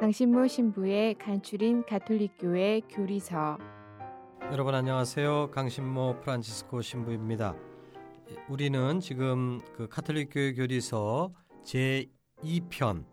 강신모 0.00 0.48
신부의 0.48 1.14
간추린 1.14 1.84
가톨릭교회 1.86 2.80
교리서 2.90 3.58
여러분 4.50 4.74
안녕하세요. 4.74 5.52
강신모 5.52 6.20
프란치스코 6.20 6.82
신부입니다. 6.82 7.54
우리는 8.48 8.98
지금 9.00 9.60
그 9.76 9.88
카톨릭교회 9.88 10.54
교리서 10.54 11.32
제 11.62 12.06
2편 12.42 13.04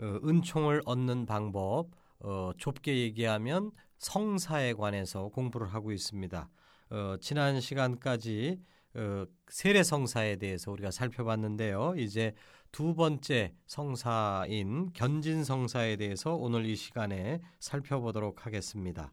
어, 0.00 0.18
은총을 0.24 0.82
얻는 0.84 1.24
방법 1.24 1.90
어, 2.18 2.50
좁게 2.58 2.98
얘기하면 2.98 3.70
성사에 3.98 4.72
관해서 4.74 5.28
공부를 5.28 5.68
하고 5.72 5.92
있습니다. 5.92 6.50
어, 6.90 7.16
지난 7.20 7.60
시간까지 7.60 8.58
어, 8.96 9.24
세례 9.48 9.82
성사에 9.84 10.36
대해서 10.36 10.72
우리가 10.72 10.90
살펴봤는데요. 10.90 11.94
이제 11.96 12.34
두 12.74 12.96
번째 12.96 13.54
성사인 13.68 14.90
견진 14.94 15.44
성사에 15.44 15.94
대해서 15.94 16.34
오늘 16.34 16.66
이 16.66 16.74
시간에 16.74 17.40
살펴보도록 17.60 18.46
하겠습니다. 18.46 19.12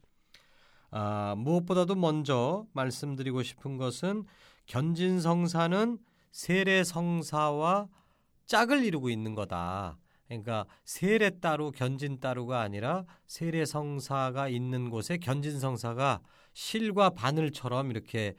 아, 0.90 1.36
무엇보다도 1.38 1.94
먼저 1.94 2.66
말씀드리고 2.74 3.44
싶은 3.44 3.78
것은 3.78 4.24
견진 4.66 5.22
성사는 5.22 6.00
세례 6.32 6.84
성사와 6.84 7.88
짝을 8.48 8.84
이루고 8.84 9.12
있는 9.12 9.36
거다. 9.36 10.00
그러니까 10.28 10.66
세례 10.84 11.30
따로 11.30 11.70
견진 11.70 12.20
따로가 12.20 12.62
아니라 12.62 13.06
세례 13.28 13.66
성사가 13.66 14.50
있는 14.50 14.90
곳에 14.90 15.20
견진 15.20 15.60
성사가 15.60 16.22
실과 16.54 17.10
바늘처럼 17.10 17.92
이렇게 17.92 18.36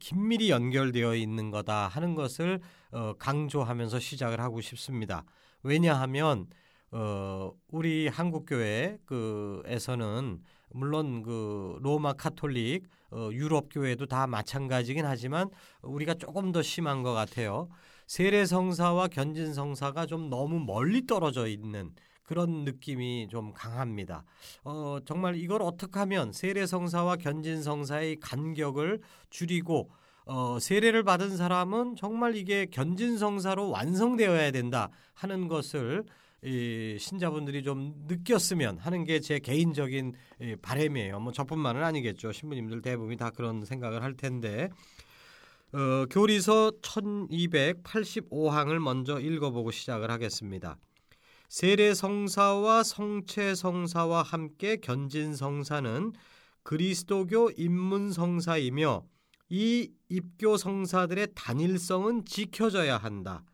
긴밀히 0.00 0.50
연결되어 0.50 1.14
있는 1.14 1.50
거다 1.50 1.88
하는 1.88 2.14
것을 2.14 2.60
어, 2.92 3.14
강조하면서 3.18 3.98
시작을 3.98 4.40
하고 4.40 4.60
싶습니다. 4.60 5.24
왜냐하면 5.62 6.46
어, 6.92 7.52
우리 7.68 8.08
한국 8.08 8.46
교회 8.46 8.98
그에서는 9.04 10.40
물론 10.70 11.22
그 11.22 11.78
로마 11.80 12.12
카톨릭 12.12 12.84
어, 13.10 13.30
유럽 13.32 13.68
교회도 13.70 14.06
다 14.06 14.26
마찬가지긴 14.26 15.04
하지만 15.04 15.50
우리가 15.82 16.14
조금 16.14 16.52
더 16.52 16.62
심한 16.62 17.02
것 17.02 17.12
같아요. 17.12 17.68
세례 18.06 18.46
성사와 18.46 19.08
견진 19.08 19.52
성사가 19.52 20.06
좀 20.06 20.30
너무 20.30 20.60
멀리 20.60 21.06
떨어져 21.06 21.48
있는 21.48 21.90
그런 22.26 22.64
느낌이 22.64 23.28
좀 23.30 23.52
강합니다. 23.52 24.24
어, 24.64 24.98
정말 25.06 25.36
이걸 25.36 25.62
어떻게 25.62 25.98
하면 26.00 26.32
세례 26.32 26.66
성사와 26.66 27.16
견진 27.16 27.62
성사의 27.62 28.16
간격을 28.20 29.00
줄이고 29.30 29.90
어, 30.26 30.58
세례를 30.60 31.04
받은 31.04 31.36
사람은 31.36 31.94
정말 31.96 32.34
이게 32.36 32.66
견진 32.66 33.16
성사로 33.16 33.70
완성되어야 33.70 34.50
된다 34.50 34.90
하는 35.14 35.46
것을 35.48 36.04
이 36.44 36.96
신자분들이 36.98 37.62
좀 37.62 37.94
느꼈으면 38.06 38.78
하는 38.78 39.04
게 39.04 39.20
제 39.20 39.38
개인적인 39.38 40.14
바램이에요. 40.62 41.18
뭐 41.20 41.32
저뿐만은 41.32 41.82
아니겠죠. 41.82 42.32
신부님들 42.32 42.82
대부분이 42.82 43.16
다 43.16 43.30
그런 43.30 43.64
생각을 43.64 44.02
할 44.02 44.14
텐데 44.14 44.68
어, 45.72 46.06
교리서 46.10 46.72
1285항을 46.82 48.78
먼저 48.78 49.18
읽어보고 49.20 49.70
시작을 49.70 50.10
하겠습니다. 50.10 50.76
세례 51.48 51.94
성사와 51.94 52.82
성체 52.82 53.54
성사와 53.54 54.22
함께 54.22 54.76
견진 54.76 55.34
성사는 55.34 56.12
그리스도교 56.62 57.52
입문 57.56 58.12
성사이며 58.12 59.04
이 59.48 59.92
입교 60.08 60.56
성사들의 60.56 61.28
단일성은 61.34 62.24
지켜져야 62.24 62.96
한다. 62.96 63.44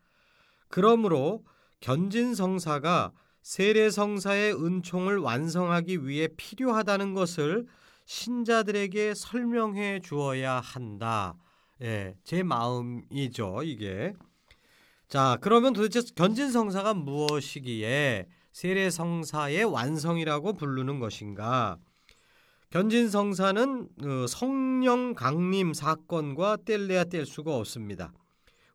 그러므로 0.67 1.45
견진 1.79 2.33
성사가 2.33 3.11
세례 3.43 3.89
성사의 3.89 4.55
은총을 4.55 5.17
완성하기 5.17 6.07
위해 6.07 6.27
필요하다는 6.35 7.13
것을 7.13 7.67
신자들에게 8.05 9.13
설명해 9.13 9.99
주어야 10.01 10.59
한다. 10.59 11.35
예, 11.81 12.15
제 12.23 12.41
마음이죠, 12.41 13.61
이게. 13.63 14.13
자, 15.13 15.37
그러면 15.41 15.73
도대체 15.73 16.01
견진 16.15 16.49
성사가 16.49 16.95
무엇이기에 16.95 18.25
세례 18.51 18.89
성사의 18.89 19.63
완성이라고 19.63 20.53
부르는 20.53 20.99
것인가? 20.99 21.77
견진 22.71 23.09
성사는 23.09 23.89
어, 24.05 24.25
성령 24.27 25.13
강림 25.13 25.75
사건과 25.75 26.57
뗄래야 26.65 27.03
뗄 27.03 27.27
수가 27.27 27.55
없습니다. 27.55 28.11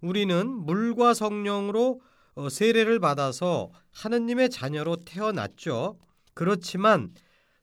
우리는 0.01 0.49
물과 0.49 1.15
성령으로 1.15 2.01
어, 2.37 2.49
세례를 2.49 3.01
받아서 3.01 3.73
하느님의 3.91 4.51
자녀로 4.51 4.99
태어났죠. 5.05 5.99
그렇지만 6.35 7.13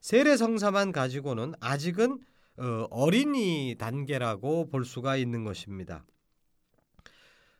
세례 0.02 0.36
성사만 0.36 0.92
가지고는 0.92 1.54
아직은 1.60 2.18
어, 2.58 2.86
어린이 2.90 3.74
단계라고 3.78 4.68
볼 4.68 4.84
수가 4.84 5.16
있는 5.16 5.44
것입니다. 5.44 6.04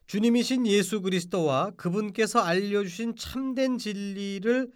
주님이신 0.06 0.67
예수 0.67 1.00
그리스도와 1.00 1.72
그분께서 1.77 2.41
알려주신 2.41 3.17
참된 3.17 3.78
진리를 3.78 4.71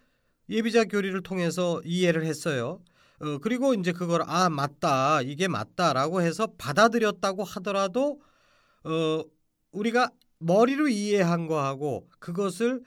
예비자 0.49 0.85
교리를 0.85 1.23
통해서 1.23 1.81
이해를 1.85 2.25
했어요. 2.25 2.83
어, 3.21 3.39
그리고 3.39 3.75
이제 3.75 3.93
그걸 3.93 4.23
아 4.27 4.49
맞다 4.49 5.23
이게 5.23 5.47
맞다라고 5.47 6.23
해서 6.23 6.49
받아들였다고 6.59 7.45
하더라도 7.45 8.21
어, 8.85 9.23
우리가 9.73 10.11
머리로 10.39 10.89
이해한 10.89 11.47
거하고 11.47 12.09
그것을 12.19 12.83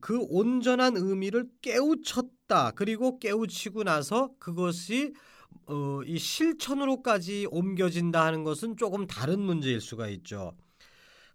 그 0.00 0.20
온전한 0.28 0.96
의미를 0.96 1.46
깨우쳤다. 1.62 2.72
그리고 2.72 3.18
깨우치고 3.18 3.84
나서 3.84 4.30
그것이 4.38 5.14
어, 5.66 6.00
이 6.06 6.18
실천으로까지 6.18 7.48
옮겨진다 7.50 8.24
하는 8.24 8.44
것은 8.44 8.76
조금 8.76 9.06
다른 9.06 9.40
문제일 9.40 9.80
수가 9.80 10.08
있죠. 10.08 10.54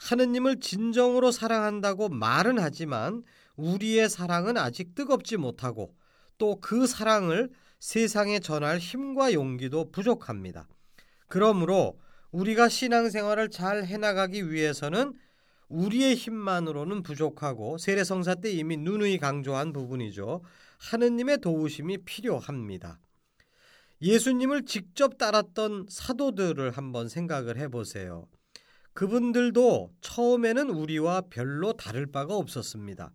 하느님을 0.04 0.60
진정으로 0.60 1.32
사랑한다고 1.32 2.10
말은 2.10 2.60
하지만 2.60 3.24
우리의 3.56 4.10
사랑은 4.10 4.58
아직 4.58 4.96
뜨겁지 4.96 5.38
못하고 5.38 5.96
또 6.38 6.60
그 6.60 6.88
사랑을 6.88 7.50
세상에 7.80 8.40
전할 8.40 8.80
힘과 8.80 9.34
용기도 9.34 9.92
부족합니다. 9.92 10.68
그러므로 11.28 12.00
우리가 12.32 12.68
신앙생활을 12.68 13.50
잘 13.50 13.86
해나가기 13.86 14.52
위해서는 14.52 15.14
우리의 15.70 16.16
힘만으로는 16.16 17.04
부족하고 17.04 17.78
세례성사 17.78 18.36
때 18.36 18.52
이미 18.52 18.78
누누이 18.78 19.18
강조한 19.20 19.74
부분이죠. 19.74 20.42
하느님의 20.80 21.40
도우심이 21.40 22.00
필요합니다. 22.00 23.00
예수님을 24.02 24.66
직접 24.66 25.18
따랐던 25.18 25.88
사도들을 25.90 26.72
한번 26.72 27.08
생각을 27.08 27.58
해보세요. 27.58 28.28
그분들도 28.94 29.92
처음에는 30.02 30.70
우리와 30.70 31.22
별로 31.30 31.74
다를 31.74 32.06
바가 32.06 32.36
없었습니다. 32.36 33.12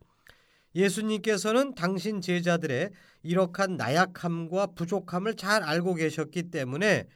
예수님께서는 0.75 1.75
당신 1.75 2.21
제자들의 2.21 2.91
이러한 3.23 3.77
나약함과 3.77 4.69
부족함을 4.75 5.35
잘 5.35 5.63
알고 5.63 5.95
계셨기 5.95 6.51
때문에 6.51 7.07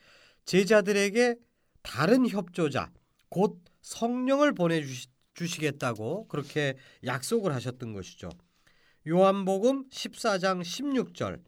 제자들에게 0.44 1.36
다른 1.82 2.28
협조자, 2.28 2.90
곧 3.28 3.60
성령을 3.82 4.54
보내주시, 4.54 5.08
주시겠다고 5.34 6.28
그렇게 6.28 6.76
약속을 7.04 7.54
하셨던 7.54 7.92
것이죠. 7.94 8.30
요한복음 9.08 9.88
14장 9.88 10.60
16절 10.62 11.40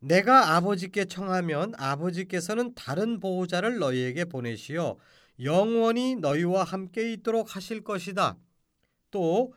내가 0.00 0.56
아버지께 0.56 1.06
청하면 1.06 1.72
아버지께서는 1.76 2.74
다른 2.74 3.18
보호자를 3.20 3.78
너희에게 3.78 4.26
보내시어 4.26 4.96
영원히 5.40 6.16
너희와 6.16 6.64
함께 6.64 7.12
있도록 7.12 7.54
하실 7.54 7.82
것이다. 7.82 8.36
또 9.10 9.52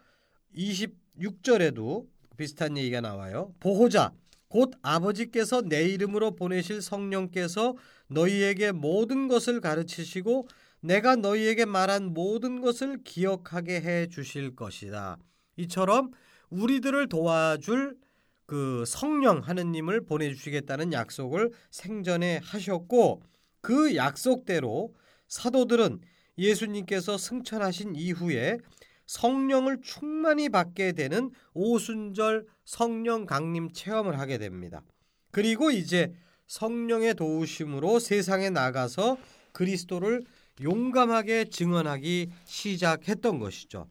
26절에도 0.55 2.07
비슷한 2.37 2.77
얘기가 2.77 3.01
나와요. 3.01 3.53
보호자 3.59 4.13
곧 4.47 4.73
아버지께서 4.81 5.61
내 5.61 5.83
이름으로 5.83 6.35
보내실 6.35 6.81
성령께서 6.81 7.75
너희에게 8.07 8.71
모든 8.71 9.27
것을 9.27 9.61
가르치시고 9.61 10.47
내가 10.81 11.15
너희에게 11.15 11.65
말한 11.65 12.13
모든 12.13 12.61
것을 12.61 13.03
기억하게 13.03 13.81
해 13.81 14.07
주실 14.07 14.55
것이다. 14.55 15.17
이처럼 15.57 16.11
우리들을 16.49 17.09
도와줄 17.09 17.97
그 18.45 18.83
성령 18.87 19.39
하느님을 19.39 20.05
보내주시겠다는 20.05 20.93
약속을 20.93 21.51
생전에 21.69 22.39
하셨고 22.43 23.21
그 23.61 23.95
약속대로 23.95 24.95
사도들은 25.29 26.01
예수님께서 26.37 27.17
승천하신 27.17 27.95
이후에 27.95 28.57
성령을 29.05 29.81
충만히 29.81 30.49
받게 30.49 30.91
되는 30.91 31.31
오순절 31.53 32.45
성령 32.65 33.25
강림 33.25 33.71
체험을 33.71 34.19
하게 34.19 34.37
됩니다. 34.37 34.83
그리고 35.31 35.71
이제 35.71 36.13
성령의 36.47 37.15
도우심으로 37.15 37.99
세상에 37.99 38.49
나가서 38.49 39.17
그리스도를 39.51 40.23
용감하게 40.61 41.45
증언하기 41.45 42.29
시작했던 42.45 43.39
것이죠. 43.39 43.87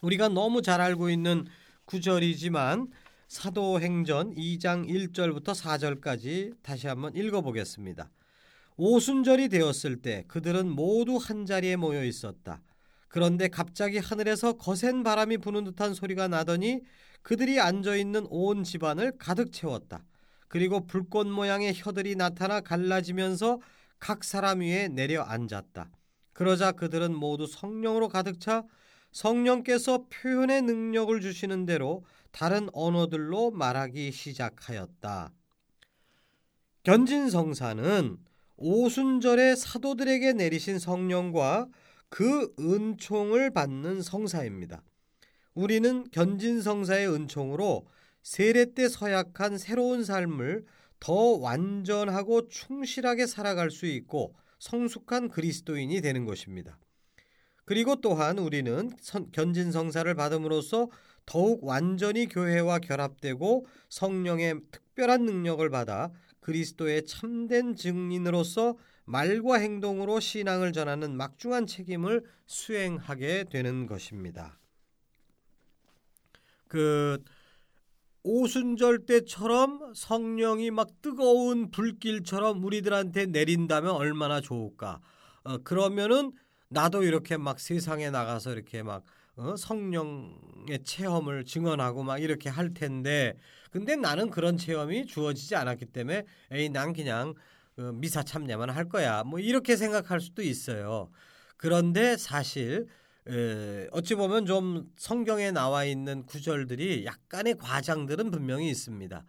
우리가 0.00 0.28
너무 0.28 0.62
잘 0.62 0.80
알고 0.80 1.10
있는 1.10 1.46
구절이지만 1.84 2.88
사도행전 3.28 4.34
2장 4.34 4.88
1절부터 4.88 5.54
4절까지 5.54 6.54
다시 6.62 6.86
한번 6.86 7.14
읽어보겠습니다. 7.14 8.10
오순절이 8.82 9.50
되었을 9.50 10.00
때 10.00 10.24
그들은 10.26 10.66
모두 10.70 11.18
한 11.18 11.44
자리에 11.44 11.76
모여 11.76 12.02
있었다. 12.02 12.62
그런데 13.08 13.48
갑자기 13.48 13.98
하늘에서 13.98 14.54
거센 14.54 15.02
바람이 15.02 15.36
부는 15.36 15.64
듯한 15.64 15.92
소리가 15.92 16.28
나더니 16.28 16.80
그들이 17.20 17.60
앉아 17.60 17.96
있는 17.96 18.26
온 18.30 18.64
집안을 18.64 19.18
가득 19.18 19.52
채웠다. 19.52 20.02
그리고 20.48 20.86
불꽃 20.86 21.26
모양의 21.26 21.74
혀들이 21.76 22.16
나타나 22.16 22.62
갈라지면서 22.62 23.60
각 23.98 24.24
사람 24.24 24.60
위에 24.60 24.88
내려 24.88 25.24
앉았다. 25.24 25.90
그러자 26.32 26.72
그들은 26.72 27.14
모두 27.14 27.46
성령으로 27.46 28.08
가득 28.08 28.40
차 28.40 28.64
성령께서 29.12 30.06
표현의 30.08 30.62
능력을 30.62 31.20
주시는 31.20 31.66
대로 31.66 32.02
다른 32.30 32.70
언어들로 32.72 33.50
말하기 33.50 34.10
시작하였다. 34.10 35.32
견진성사는 36.84 38.29
오순절에 38.60 39.56
사도들에게 39.56 40.34
내리신 40.34 40.78
성령과 40.78 41.66
그 42.10 42.54
은총을 42.58 43.50
받는 43.50 44.02
성사입니다. 44.02 44.82
우리는 45.54 46.04
견진 46.10 46.60
성사의 46.60 47.10
은총으로 47.10 47.86
세례 48.22 48.66
때 48.74 48.88
서약한 48.88 49.56
새로운 49.56 50.04
삶을 50.04 50.64
더 51.00 51.14
완전하고 51.14 52.48
충실하게 52.48 53.26
살아갈 53.26 53.70
수 53.70 53.86
있고 53.86 54.34
성숙한 54.58 55.30
그리스도인이 55.30 55.98
되는 56.02 56.26
것입니다. 56.26 56.78
그리고 57.64 57.96
또한 57.96 58.38
우리는 58.38 58.90
견진 59.32 59.72
성사를 59.72 60.12
받음으로써 60.14 60.90
더욱 61.24 61.64
완전히 61.64 62.26
교회와 62.26 62.80
결합되고 62.80 63.66
성령의 63.88 64.60
특별한 64.70 65.24
능력을 65.24 65.68
받아 65.70 66.10
그리스도의 66.40 67.06
참된 67.06 67.76
증인으로서 67.76 68.76
말과 69.04 69.56
행동으로 69.56 70.20
신앙을 70.20 70.72
전하는 70.72 71.16
막중한 71.16 71.66
책임을 71.66 72.24
수행하게 72.46 73.44
되는 73.50 73.86
것입니다. 73.86 74.58
그 76.68 77.22
오순절 78.22 79.06
때처럼 79.06 79.92
성령이 79.94 80.70
막 80.70 81.02
뜨거운 81.02 81.70
불길처럼 81.70 82.62
우리들한테 82.62 83.26
내린다면 83.26 83.90
얼마나 83.92 84.40
좋을까? 84.40 85.00
어, 85.42 85.58
그러면은 85.58 86.32
나도 86.68 87.02
이렇게 87.02 87.36
막 87.36 87.58
세상에 87.58 88.10
나가서 88.10 88.52
이렇게 88.52 88.82
막 88.82 89.02
어, 89.40 89.56
성령의 89.56 90.84
체험을 90.84 91.46
증언하고 91.46 92.02
막 92.02 92.18
이렇게 92.18 92.50
할 92.50 92.74
텐데 92.74 93.38
근데 93.70 93.96
나는 93.96 94.28
그런 94.28 94.58
체험이 94.58 95.06
주어지지 95.06 95.56
않았기 95.56 95.86
때문에 95.86 96.24
에이 96.50 96.68
난 96.68 96.92
그냥 96.92 97.34
어, 97.78 97.92
미사 97.94 98.22
참여만 98.22 98.68
할 98.68 98.90
거야 98.90 99.24
뭐 99.24 99.38
이렇게 99.38 99.76
생각할 99.76 100.20
수도 100.20 100.42
있어요. 100.42 101.10
그런데 101.56 102.18
사실 102.18 102.86
에, 103.28 103.88
어찌 103.92 104.14
보면 104.14 104.44
좀 104.44 104.90
성경에 104.96 105.52
나와 105.52 105.84
있는 105.84 106.26
구절들이 106.26 107.06
약간의 107.06 107.56
과장들은 107.56 108.30
분명히 108.30 108.68
있습니다. 108.68 109.24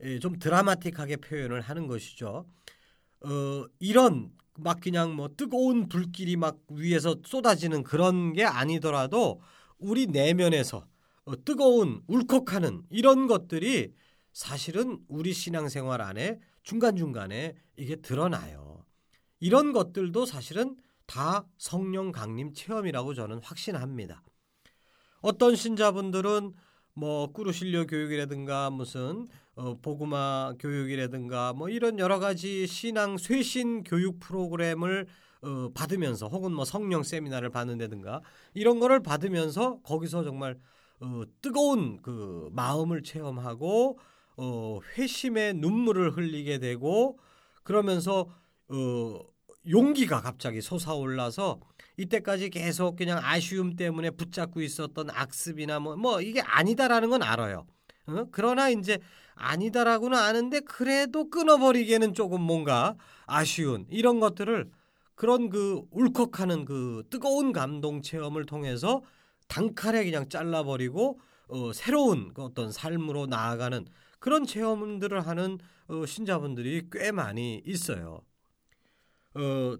에, 0.00 0.18
좀 0.18 0.40
드라마틱하게 0.40 1.18
표현을 1.18 1.60
하는 1.60 1.86
것이죠. 1.86 2.46
어, 3.20 3.64
이런 3.78 4.32
막 4.58 4.80
그냥 4.80 5.14
뭐 5.14 5.28
뜨거운 5.36 5.88
불길이 5.88 6.36
막 6.36 6.58
위에서 6.70 7.16
쏟아지는 7.24 7.82
그런 7.82 8.32
게 8.32 8.44
아니더라도 8.44 9.40
우리 9.78 10.06
내면에서 10.06 10.86
어, 11.24 11.44
뜨거운 11.44 12.02
울컥하는 12.06 12.82
이런 12.90 13.26
것들이 13.26 13.92
사실은 14.32 14.98
우리 15.08 15.32
신앙생활 15.32 16.00
안에 16.00 16.40
중간중간에 16.62 17.54
이게 17.76 17.96
드러나요. 17.96 18.84
이런 19.40 19.72
것들도 19.72 20.26
사실은 20.26 20.76
다 21.06 21.46
성령 21.58 22.12
강림 22.12 22.54
체험이라고 22.54 23.14
저는 23.14 23.40
확신합니다. 23.42 24.22
어떤 25.20 25.54
신자분들은 25.54 26.54
뭐 26.94 27.32
꾸루실려 27.32 27.86
교육이라든가 27.86 28.70
무슨 28.70 29.28
어, 29.54 29.76
보구마 29.80 30.54
교육이라든가 30.58 31.52
뭐 31.52 31.68
이런 31.68 31.98
여러 31.98 32.18
가지 32.18 32.66
신앙 32.66 33.18
쇄신 33.18 33.84
교육 33.84 34.18
프로그램을 34.18 35.06
어, 35.42 35.68
받으면서 35.74 36.28
혹은 36.28 36.52
뭐 36.52 36.64
성령 36.64 37.02
세미나를 37.02 37.50
받는다든가 37.50 38.22
이런 38.54 38.78
거를 38.78 39.02
받으면서 39.02 39.80
거기서 39.82 40.24
정말 40.24 40.58
어, 41.00 41.22
뜨거운 41.42 42.00
그 42.00 42.48
마음을 42.52 43.02
체험하고 43.02 43.98
어, 44.36 44.78
회심의 44.96 45.54
눈물을 45.54 46.16
흘리게 46.16 46.58
되고 46.58 47.18
그러면서 47.62 48.28
어, 48.68 49.20
용기가 49.68 50.20
갑자기 50.20 50.60
솟아올라서 50.60 51.60
이때까지 51.96 52.50
계속 52.50 52.96
그냥 52.96 53.18
아쉬움 53.22 53.76
때문에 53.76 54.10
붙잡고 54.10 54.62
있었던 54.62 55.10
악습이나 55.10 55.78
뭐, 55.78 55.96
뭐 55.96 56.20
이게 56.20 56.40
아니다라는 56.40 57.10
건 57.10 57.22
알아요. 57.22 57.66
어? 58.06 58.26
그러나 58.30 58.68
이제 58.68 58.98
아니다라고는 59.34 60.16
아는데 60.18 60.60
그래도 60.60 61.30
끊어버리기에는 61.30 62.14
조금 62.14 62.40
뭔가 62.40 62.96
아쉬운 63.26 63.86
이런 63.90 64.20
것들을 64.20 64.70
그런 65.14 65.50
그 65.50 65.82
울컥하는 65.90 66.64
그 66.64 67.04
뜨거운 67.10 67.52
감동 67.52 68.02
체험을 68.02 68.44
통해서 68.46 69.02
단칼에 69.48 70.04
그냥 70.04 70.28
잘라버리고 70.28 71.20
어, 71.48 71.72
새로운 71.72 72.32
그 72.34 72.42
어떤 72.42 72.72
삶으로 72.72 73.26
나아가는 73.26 73.84
그런 74.18 74.46
체험들을 74.46 75.26
하는 75.26 75.58
어, 75.88 76.06
신자분들이 76.06 76.88
꽤 76.90 77.12
많이 77.12 77.62
있어요. 77.66 78.22
어, 79.34 79.76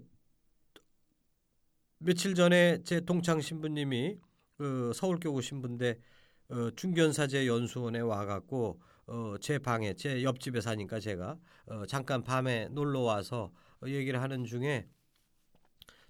며칠 1.97 2.35
전에 2.35 2.83
제 2.83 2.99
동창 3.01 3.39
신부님이 3.41 4.17
그 4.57 4.91
서울교구 4.93 5.41
신부인데 5.41 5.97
어, 6.49 6.69
중견사제 6.75 7.47
연수원에 7.47 7.99
와갖고 7.99 8.79
어, 9.07 9.35
제 9.41 9.59
방에 9.59 9.93
제 9.95 10.23
옆집에 10.23 10.61
사니까 10.61 10.99
제가 10.99 11.37
어, 11.67 11.85
잠깐 11.87 12.23
밤에 12.23 12.69
놀러 12.69 13.01
와서 13.01 13.51
얘기를 13.85 14.21
하는 14.21 14.45
중에 14.45 14.87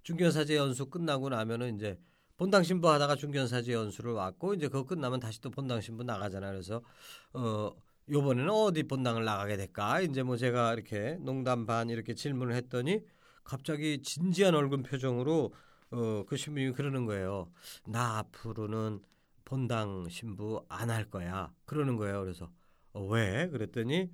중견사제 0.02 0.56
연수 0.56 0.86
끝나고 0.86 1.28
나면은 1.30 1.76
이제 1.76 1.98
본당 2.36 2.62
신부 2.62 2.90
하다가 2.90 3.16
중견사제 3.16 3.72
연수를 3.72 4.12
왔고 4.12 4.54
이제 4.54 4.68
그거 4.68 4.84
끝나면 4.84 5.20
다시 5.20 5.40
또 5.40 5.50
본당 5.50 5.80
신부 5.80 6.02
나가잖아요. 6.04 6.52
그래서 6.52 6.82
어 7.32 7.72
요번에는 8.10 8.50
어디 8.50 8.82
본당을 8.82 9.24
나가게 9.24 9.56
될까? 9.56 10.00
이제 10.00 10.22
뭐 10.22 10.36
제가 10.36 10.74
이렇게 10.74 11.16
농담 11.20 11.64
반 11.66 11.88
이렇게 11.90 12.14
질문을 12.14 12.54
했더니 12.54 13.00
갑자기 13.44 14.02
진지한 14.02 14.54
얼굴 14.54 14.82
표정으로 14.82 15.54
어 15.90 16.24
그 16.26 16.36
신부님이 16.36 16.72
그러는 16.72 17.06
거예요. 17.06 17.50
나 17.86 18.18
앞으로는 18.18 19.00
본당 19.44 20.08
신부 20.08 20.64
안 20.68 20.90
할 20.90 21.10
거야. 21.10 21.52
그러는 21.66 21.96
거예요. 21.96 22.20
그래서 22.22 22.50
어, 22.92 23.04
왜? 23.06 23.48
그랬더니 23.50 24.10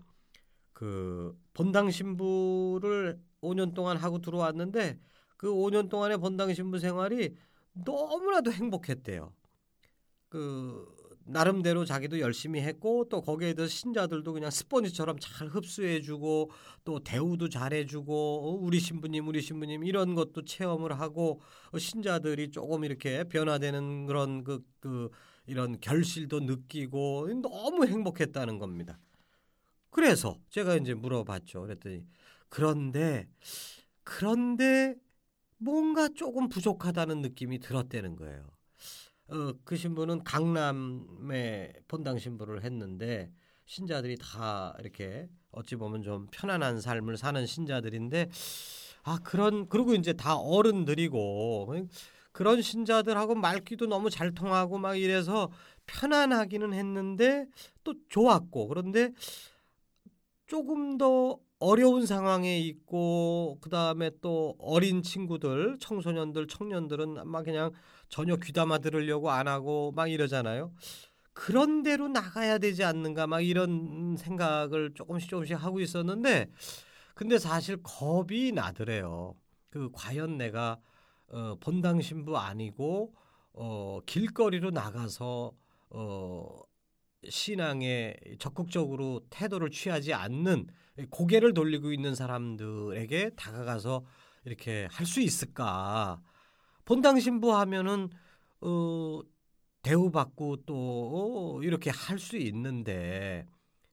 그 0.72 1.38
본당 1.54 1.90
신부를 1.90 3.20
5년 3.40 3.74
동안 3.74 3.96
하고 3.96 4.20
들어왔는데 4.20 5.00
그 5.36 5.48
5년 5.52 5.88
동안의 5.88 6.18
본당 6.18 6.52
신부 6.54 6.78
생활이 6.78 7.36
너무나도 7.72 8.52
행복했대요. 8.52 9.34
그 10.28 10.86
나름대로 11.30 11.84
자기도 11.84 12.20
열심히 12.20 12.60
했고 12.60 13.08
또 13.08 13.20
거기에 13.22 13.54
대해서 13.54 13.72
신자들도 13.72 14.32
그냥 14.32 14.50
스펀지처럼 14.50 15.18
잘 15.20 15.48
흡수해주고 15.48 16.50
또 16.84 17.00
대우도 17.00 17.48
잘해주고 17.48 18.14
어, 18.14 18.50
우리 18.60 18.80
신부님 18.80 19.28
우리 19.28 19.40
신부님 19.40 19.84
이런 19.84 20.14
것도 20.14 20.44
체험을 20.44 20.98
하고 21.00 21.40
어, 21.72 21.78
신자들이 21.78 22.50
조금 22.50 22.84
이렇게 22.84 23.24
변화되는 23.24 24.06
그런 24.06 24.44
그, 24.44 24.64
그 24.80 25.10
이런 25.46 25.80
결실도 25.80 26.40
느끼고 26.40 27.28
너무 27.40 27.86
행복했다는 27.86 28.58
겁니다. 28.58 28.98
그래서 29.90 30.38
제가 30.50 30.76
이제 30.76 30.94
물어봤죠. 30.94 31.62
그랬더니 31.62 32.04
그런데 32.48 33.28
그런데 34.04 34.96
뭔가 35.58 36.08
조금 36.08 36.48
부족하다는 36.48 37.20
느낌이 37.20 37.58
들었다는 37.58 38.16
거예요. 38.16 38.46
어, 39.30 39.54
그 39.64 39.76
신부는 39.76 40.24
강남에 40.24 41.72
본당 41.86 42.18
신부를 42.18 42.64
했는데 42.64 43.30
신자들이 43.66 44.16
다 44.16 44.74
이렇게 44.80 45.28
어찌 45.52 45.76
보면 45.76 46.02
좀 46.02 46.26
편안한 46.32 46.80
삶을 46.80 47.16
사는 47.16 47.46
신자들인데 47.46 48.28
아 49.04 49.18
그런 49.22 49.68
그리고 49.68 49.94
이제 49.94 50.12
다 50.12 50.36
어른들이고 50.36 51.74
그런 52.32 52.60
신자들하고 52.60 53.36
말귀도 53.36 53.86
너무 53.86 54.10
잘 54.10 54.32
통하고 54.32 54.78
막 54.78 54.96
이래서 54.96 55.50
편안하기는 55.86 56.72
했는데 56.72 57.46
또 57.84 57.94
좋았고 58.08 58.68
그런데 58.68 59.12
조금 60.46 60.98
더 60.98 61.38
어려운 61.60 62.06
상황에 62.06 62.58
있고 62.58 63.58
그다음에 63.60 64.10
또 64.22 64.56
어린 64.58 65.02
친구들, 65.02 65.76
청소년들, 65.78 66.48
청년들은 66.48 67.18
아마 67.18 67.42
그냥 67.42 67.70
전혀 68.08 68.36
귀담아 68.36 68.78
들으려고 68.78 69.30
안 69.30 69.46
하고 69.46 69.92
막 69.92 70.08
이러잖아요. 70.10 70.72
그런 71.32 71.82
대로 71.82 72.08
나가야 72.08 72.58
되지 72.58 72.82
않는가 72.82 73.26
막 73.26 73.40
이런 73.40 74.16
생각을 74.18 74.92
조금씩 74.94 75.30
조금씩 75.30 75.62
하고 75.62 75.80
있었는데 75.80 76.50
근데 77.14 77.38
사실 77.38 77.76
겁이 77.82 78.52
나더래요. 78.52 79.34
그 79.68 79.90
과연 79.92 80.38
내가 80.38 80.78
어 81.28 81.56
본당 81.60 82.00
신부 82.00 82.38
아니고 82.38 83.14
어 83.52 84.00
길거리로 84.06 84.70
나가서 84.70 85.52
어 85.90 86.60
신앙에 87.28 88.14
적극적으로 88.38 89.20
태도를 89.30 89.70
취하지 89.70 90.14
않는 90.14 90.66
고개를 91.10 91.54
돌리고 91.54 91.92
있는 91.92 92.14
사람들에게 92.14 93.30
다가가서 93.36 94.04
이렇게 94.44 94.88
할 94.90 95.06
수 95.06 95.20
있을까? 95.20 96.20
본당 96.84 97.20
신부 97.20 97.54
하면은 97.56 98.08
어 98.60 99.20
대우받고 99.82 100.64
또 100.66 101.56
어, 101.58 101.62
이렇게 101.62 101.90
할 101.90 102.18
수 102.18 102.36
있는데 102.36 103.46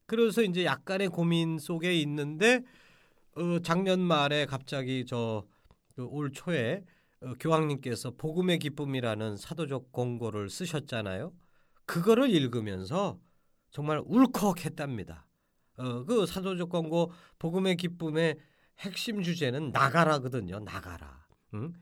그래서 0.06 0.42
이제 0.44 0.66
약간의 0.66 1.10
고민 1.10 1.60
속에 1.60 1.94
있는데 2.02 2.64
어 3.36 3.60
작년 3.62 4.00
말에 4.02 4.46
갑자기 4.46 5.06
저올 5.06 5.44
그 5.96 6.32
초에 6.34 6.84
어, 7.22 7.34
교황님께서 7.40 8.12
복음의 8.18 8.60
기쁨이라는 8.60 9.38
사도적 9.38 9.92
공고를 9.92 10.50
쓰셨잖아요. 10.50 11.34
그거를 11.88 12.30
읽으면서 12.30 13.20
정말 13.72 14.02
울컥했답니다. 14.06 15.26
어, 15.78 16.06
그 16.06 16.26
사도적 16.26 16.70
권고 16.70 17.12
복음의 17.40 17.78
기쁨의 17.78 18.38
핵심 18.80 19.24
주제는 19.24 19.72
나가라거든요. 19.72 20.60
나가라. 20.60 21.26
응? 21.56 21.74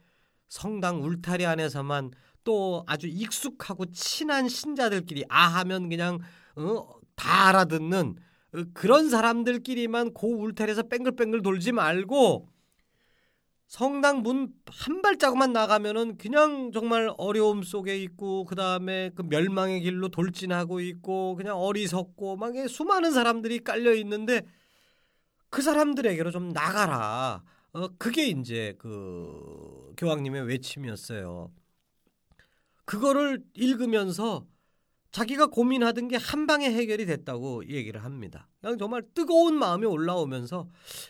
성당 0.47 1.03
울타리 1.03 1.45
안에서만 1.45 2.12
또 2.43 2.83
아주 2.88 3.07
익숙하고 3.07 3.88
친한 3.91 4.47
신자들끼리 4.47 5.25
아 5.29 5.47
하면 5.59 5.89
그냥 5.89 6.19
어, 6.55 6.88
다 7.15 7.50
알아듣는 7.50 8.15
어, 8.53 8.63
그런 8.74 9.09
사람들끼리만 9.09 10.13
고 10.13 10.38
울타리에서 10.39 10.83
뺑글뺑글 10.83 11.41
돌지 11.41 11.71
말고 11.71 12.47
성당 13.67 14.22
문 14.22 14.53
한 14.69 15.01
발자국만 15.01 15.53
나가면은 15.53 16.17
그냥 16.17 16.72
정말 16.72 17.12
어려움 17.17 17.63
속에 17.63 17.98
있고 18.03 18.45
그 18.45 18.55
다음에 18.55 19.12
그 19.15 19.24
멸망의 19.24 19.81
길로 19.81 20.10
돌진하고 20.10 20.79
있고 20.81 21.36
그냥 21.36 21.57
어리석고 21.57 22.36
막 22.38 22.53
수많은 22.67 23.12
사람들이 23.12 23.60
깔려 23.60 23.93
있는데 23.95 24.41
그 25.50 25.62
사람들에게로 25.62 26.31
좀 26.31 26.50
나가라. 26.50 27.43
어 27.74 27.88
그게 27.98 28.27
이제 28.27 28.75
그 28.77 29.93
교황님의 29.98 30.43
외침이었어요. 30.48 31.51
그거를 32.86 33.43
읽으면서 33.53 34.45
자기가 35.15 35.48
고민하던 35.48 36.10
게 36.10 36.17
한 36.17 36.45
방에 36.45 36.69
해결이 36.69 37.05
됐다고 37.05 37.69
얘기를 37.69 38.03
합니다. 38.03 38.50
그냥 38.60 38.77
정말 38.77 39.01
뜨거운 39.13 39.55
마음이 39.57 39.86
올라오면서 39.86 40.67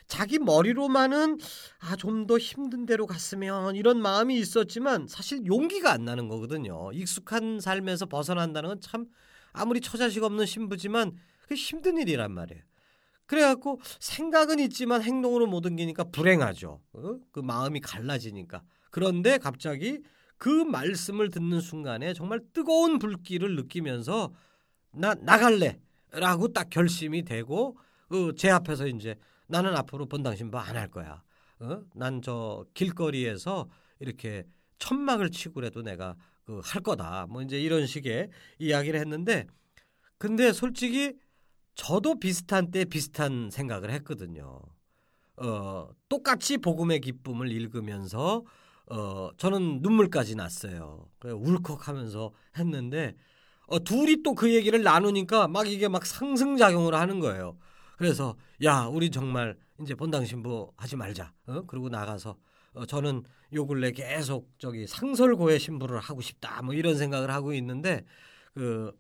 자기 0.07 0.38
머리로만은 0.38 1.39
아 1.79 1.95
좀 1.95 2.27
더 2.27 2.38
힘든 2.38 2.85
대로 2.85 3.07
갔으면 3.07 3.75
이런 3.75 4.00
마음이 4.01 4.38
있었지만 4.38 5.07
사실 5.07 5.45
용기가 5.47 5.91
안 5.91 6.05
나는 6.05 6.27
거거든요. 6.27 6.91
익숙한 6.93 7.59
삶에서 7.59 8.05
벗어난다는 8.05 8.69
건 8.69 8.79
참 8.81 9.05
아무리 9.53 9.81
처자식 9.81 10.21
없는 10.24 10.45
신부지만 10.45 11.13
그 11.47 11.55
힘든 11.55 11.97
일이란 11.97 12.31
말이에요. 12.31 12.62
그래갖고 13.25 13.79
생각은 14.00 14.59
있지만 14.59 15.01
행동으로 15.01 15.47
못 15.47 15.65
옮기니까 15.65 16.03
불행하죠. 16.12 16.79
어? 16.93 17.15
그 17.31 17.39
마음이 17.39 17.79
갈라지니까. 17.79 18.62
그런데 18.91 19.39
갑자기 19.39 20.01
그 20.37 20.49
말씀을 20.49 21.29
듣는 21.29 21.61
순간에 21.61 22.13
정말 22.13 22.39
뜨거운 22.53 22.99
불길을 22.99 23.55
느끼면서 23.55 24.33
나 24.91 25.13
나갈래라고 25.15 26.53
딱 26.53 26.69
결심이 26.69 27.23
되고 27.23 27.77
어, 28.09 28.31
제 28.37 28.49
앞에서 28.49 28.87
이제 28.87 29.15
나는 29.47 29.75
앞으로 29.75 30.05
본당 30.07 30.35
신부 30.35 30.57
안 30.59 30.75
할 30.75 30.89
거야. 30.89 31.23
어? 31.59 31.81
난 31.95 32.21
저 32.21 32.65
길거리에서 32.73 33.69
이렇게 33.99 34.43
천막을 34.79 35.31
치고라도 35.31 35.81
내가 35.83 36.15
그 36.45 36.59
할 36.63 36.81
거다. 36.83 37.25
뭐 37.29 37.41
이제 37.41 37.59
이런 37.59 37.87
식의 37.87 38.29
이야기를 38.59 38.99
했는데 38.99 39.47
근데 40.17 40.53
솔직히 40.53 41.13
저도 41.75 42.19
비슷한 42.19 42.71
때 42.71 42.85
비슷한 42.85 43.49
생각을 43.51 43.89
했거든요. 43.91 44.61
어, 45.37 45.89
똑같이 46.07 46.57
복음의 46.57 47.01
기쁨을 47.01 47.51
읽으면서 47.51 48.43
어, 48.87 49.29
저는 49.37 49.81
눈물까지 49.81 50.35
났어요. 50.35 51.09
울컥하면서 51.23 52.31
했는데 52.57 53.15
어, 53.67 53.79
둘이 53.83 54.21
또 54.23 54.35
그 54.35 54.53
얘기를 54.53 54.83
나누니까 54.83 55.47
막 55.47 55.67
이게 55.67 55.87
막 55.87 56.05
상승작용을 56.05 56.93
하는 56.93 57.19
거예요. 57.19 57.57
그래서 57.97 58.35
야 58.63 58.85
우리 58.85 59.09
정말 59.09 59.57
이제 59.81 59.95
본당 59.95 60.25
신부 60.25 60.71
하지 60.77 60.95
말자. 60.95 61.33
어? 61.47 61.63
그리고 61.67 61.89
나가서 61.89 62.37
어, 62.73 62.85
저는 62.85 63.23
요 63.53 63.65
근래 63.65 63.91
계속 63.91 64.51
저기 64.59 64.85
상설고의 64.87 65.59
신부를 65.59 65.99
하고 65.99 66.21
싶다. 66.21 66.61
뭐 66.61 66.73
이런 66.73 66.95
생각을 66.97 67.31
하고 67.31 67.53
있는데 67.53 68.05
그 68.53 68.91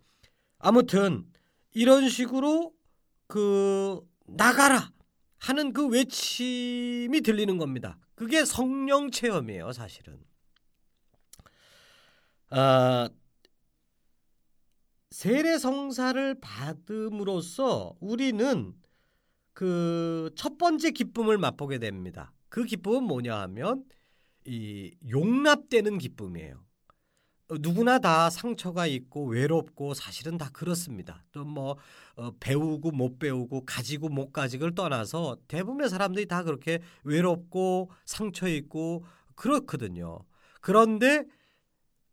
아무튼 0.59 1.25
이런 1.73 2.09
식으로 2.09 2.73
그 3.27 4.01
나가라 4.27 4.91
하는 5.39 5.73
그 5.73 5.87
외침이 5.87 7.21
들리는 7.21 7.57
겁니다. 7.57 7.97
그게 8.15 8.45
성령 8.45 9.11
체험이에요, 9.11 9.71
사실은. 9.73 10.19
아, 12.49 13.09
세례 15.11 15.57
성사를 15.57 16.39
받음으로써 16.41 17.95
우리는 17.99 18.73
그 19.53 20.29
첫 20.35 20.57
번째 20.57 20.91
기쁨을 20.91 21.37
맛보게 21.37 21.79
됩니다. 21.79 22.33
그 22.49 22.65
기쁨은 22.65 23.03
뭐냐 23.03 23.39
하면 23.41 23.85
이 24.45 24.95
용납되는 25.09 25.97
기쁨이에요. 25.97 26.63
어, 27.47 27.55
누구나 27.59 27.99
다 27.99 28.29
상처가 28.29 28.87
있고 28.87 29.27
외롭고 29.27 29.93
사실은 29.93 30.37
다 30.37 30.49
그렇습니다. 30.51 31.23
또뭐 31.31 31.77
어, 32.15 32.31
배우고 32.39 32.91
못 32.91 33.19
배우고 33.19 33.65
가지고 33.65 34.09
못 34.09 34.31
가지고를 34.31 34.73
떠나서 34.73 35.37
대부분의 35.47 35.89
사람들이 35.89 36.25
다 36.27 36.43
그렇게 36.43 36.79
외롭고 37.03 37.91
상처 38.05 38.47
있고 38.47 39.05
그렇거든요. 39.35 40.19
그런데 40.61 41.25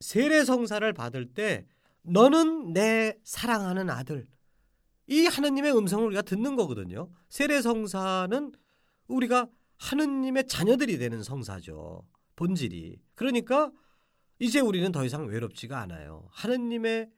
세례 0.00 0.44
성사를 0.44 0.92
받을 0.92 1.26
때 1.26 1.64
너는 2.02 2.72
내 2.74 3.14
사랑하는 3.24 3.88
아들 3.88 4.26
이 5.06 5.26
하느님의 5.26 5.76
음성을 5.76 6.04
우리가 6.06 6.22
듣는 6.22 6.56
거거든요. 6.56 7.08
세례 7.28 7.62
성사는 7.62 8.52
우리가 9.08 9.46
하느님의 9.78 10.46
자녀들이 10.46 10.98
되는 10.98 11.22
성사죠. 11.22 12.06
본질이. 12.36 13.00
그러니까 13.14 13.70
이제 14.42 14.58
우리는 14.58 14.90
더 14.90 15.04
이상 15.04 15.28
외롭지가 15.28 15.78
않아요. 15.82 16.26
하느님의 16.32 17.08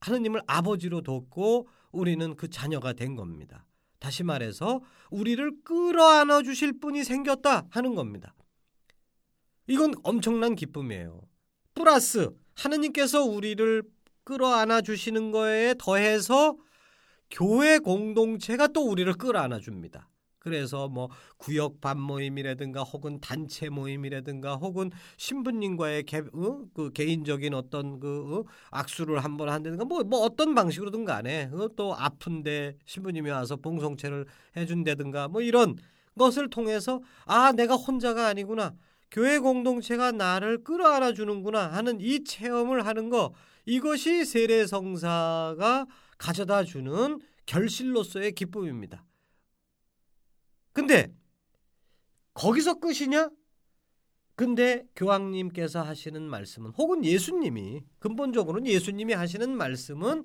하느님을 0.00 0.42
아버지로 0.46 1.00
뒀고 1.00 1.66
우리는 1.92 2.36
그 2.36 2.50
자녀가 2.50 2.92
된 2.92 3.16
겁니다. 3.16 3.64
다시 3.98 4.22
말해서 4.22 4.82
우리를 5.10 5.62
끌어안아 5.64 6.42
주실 6.42 6.78
분이 6.78 7.04
생겼다 7.04 7.68
하는 7.70 7.94
겁니다. 7.94 8.34
이건 9.66 9.94
엄청난 10.02 10.54
기쁨이에요. 10.54 11.22
플러스 11.74 12.36
하느님께서 12.54 13.24
우리를 13.24 13.82
끌어안아 14.24 14.82
주시는 14.82 15.32
거에 15.32 15.74
더해서 15.78 16.58
교회 17.30 17.78
공동체가 17.78 18.66
또 18.66 18.86
우리를 18.90 19.10
끌어안아 19.14 19.60
줍니다. 19.60 20.10
그래서 20.48 20.88
뭐 20.88 21.08
구역 21.36 21.80
반 21.80 22.00
모임이라든가 22.00 22.82
혹은 22.82 23.20
단체 23.20 23.68
모임이라든가 23.68 24.56
혹은 24.56 24.90
신부님과의 25.16 26.04
개, 26.04 26.18
어? 26.18 26.62
그 26.74 26.90
개인적인 26.92 27.54
어떤 27.54 28.00
그 28.00 28.44
어? 28.46 28.50
악수를 28.70 29.22
한 29.24 29.36
번 29.36 29.48
한다든가 29.50 29.84
뭐, 29.84 30.02
뭐 30.02 30.20
어떤 30.20 30.54
방식으로든 30.54 31.04
간에 31.04 31.50
어? 31.52 31.68
또 31.76 31.94
아픈데 31.94 32.76
신부님이 32.86 33.30
와서 33.30 33.56
봉송체를 33.56 34.26
해준다든가 34.56 35.28
뭐 35.28 35.40
이런 35.42 35.76
것을 36.18 36.50
통해서 36.50 37.00
아 37.26 37.52
내가 37.52 37.76
혼자가 37.76 38.26
아니구나 38.26 38.74
교회 39.10 39.38
공동체가 39.38 40.12
나를 40.12 40.64
끌어안아 40.64 41.12
주는구나 41.12 41.68
하는 41.72 42.00
이 42.00 42.24
체험을 42.24 42.84
하는 42.86 43.08
거 43.10 43.32
이것이 43.66 44.24
세례 44.24 44.66
성사가 44.66 45.86
가져다 46.18 46.64
주는 46.64 47.20
결실로서의 47.46 48.32
기쁨입니다. 48.32 49.04
근데 50.78 51.12
거기서 52.34 52.74
끝이냐? 52.74 53.30
근데 54.36 54.84
교황님께서 54.94 55.82
하시는 55.82 56.22
말씀은 56.22 56.70
혹은 56.78 57.04
예수님이 57.04 57.82
근본적으로는 57.98 58.68
예수님이 58.68 59.14
하시는 59.14 59.56
말씀은 59.56 60.22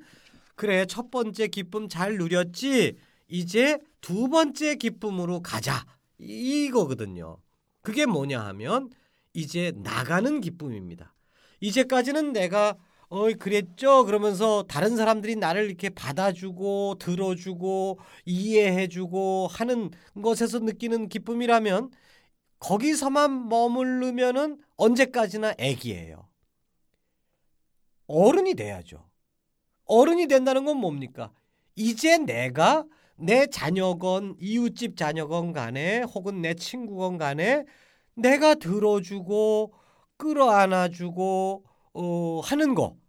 그래 0.54 0.86
첫 0.86 1.10
번째 1.10 1.48
기쁨 1.48 1.90
잘 1.90 2.18
누렸지 2.18 2.98
이제 3.28 3.80
두 4.00 4.30
번째 4.30 4.76
기쁨으로 4.76 5.42
가자 5.42 5.88
이거거든요. 6.20 7.40
그게 7.82 8.06
뭐냐 8.06 8.40
하면 8.40 8.92
이제 9.34 9.74
나가는 9.78 10.40
기쁨입니다. 10.40 11.16
이제까지는 11.62 12.32
내가 12.32 12.78
어이 13.16 13.36
그랬죠 13.36 14.06
그러면서 14.06 14.64
다른 14.64 14.98
사람들이 14.98 15.36
나를 15.36 15.66
이렇게 15.66 15.90
받아주고 15.92 16.96
들어주고 16.98 18.00
이해해주고 18.26 19.50
하는 19.52 19.92
것에서 20.24 20.58
느끼는 20.58 21.10
기쁨이라면 21.10 21.92
거기서만 22.58 23.50
머무르면은 23.50 24.58
언제까지나 24.78 25.54
애기예요. 25.60 26.28
어른이 28.08 28.56
돼야죠. 28.56 29.08
어른이 29.86 30.28
된다는 30.28 30.66
건 30.66 30.78
뭡니까? 30.78 31.32
이제 31.76 32.18
내가 32.18 32.84
내 33.16 33.46
자녀건 33.46 34.38
이웃집 34.40 34.98
자녀건 34.98 35.54
간에 35.54 36.02
혹은 36.02 36.42
내 36.42 36.56
친구건 36.56 37.20
간에 37.20 37.66
내가 38.16 38.56
들어주고 38.56 39.72
끌어안아주고 40.18 41.64
어, 41.94 42.40
하는 42.44 42.74
거 42.74 43.03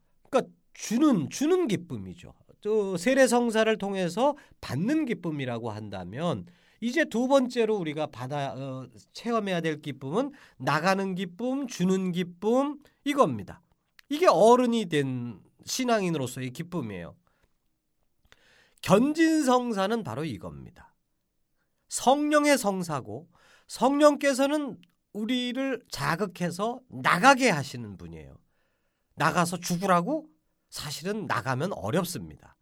주는 0.75 1.31
주는 1.31 1.67
기쁨이죠. 1.69 2.35
또 2.61 2.97
세례 2.97 3.27
성사를 3.27 3.77
통해서 3.79 4.37
받는 4.61 5.07
기쁨이라고 5.07 5.71
한다면 5.71 6.47
이제 6.81 7.05
두 7.05 7.29
번째로 7.29 7.77
우리가 7.77 8.07
받아 8.07 8.53
어, 8.55 8.87
체험해야 9.13 9.61
될 9.61 9.81
기쁨은 9.81 10.33
나가는 10.59 11.15
기쁨, 11.15 11.67
주는 11.67 12.13
기쁨 12.13 12.79
이겁니다. 13.05 13.63
이게 14.09 14.27
어른이 14.27 14.87
된 14.87 15.41
신앙인으로서의 15.65 16.51
기쁨이에요. 16.51 17.17
견진 18.83 19.45
성사는 19.45 20.05
바로 20.05 20.25
이겁니다. 20.25 20.95
성령의 21.89 22.59
성사고 22.59 23.29
성령께서는 23.67 24.79
우리를 25.15 25.83
자극해서 25.91 26.81
나가게 26.89 27.49
하시는 27.49 27.97
분이에요. 27.97 28.37
나가서 29.15 29.59
죽으라고 29.59 30.29
사실은 30.75 31.27
나가면 31.27 31.73
어렵습니다. 31.73 32.57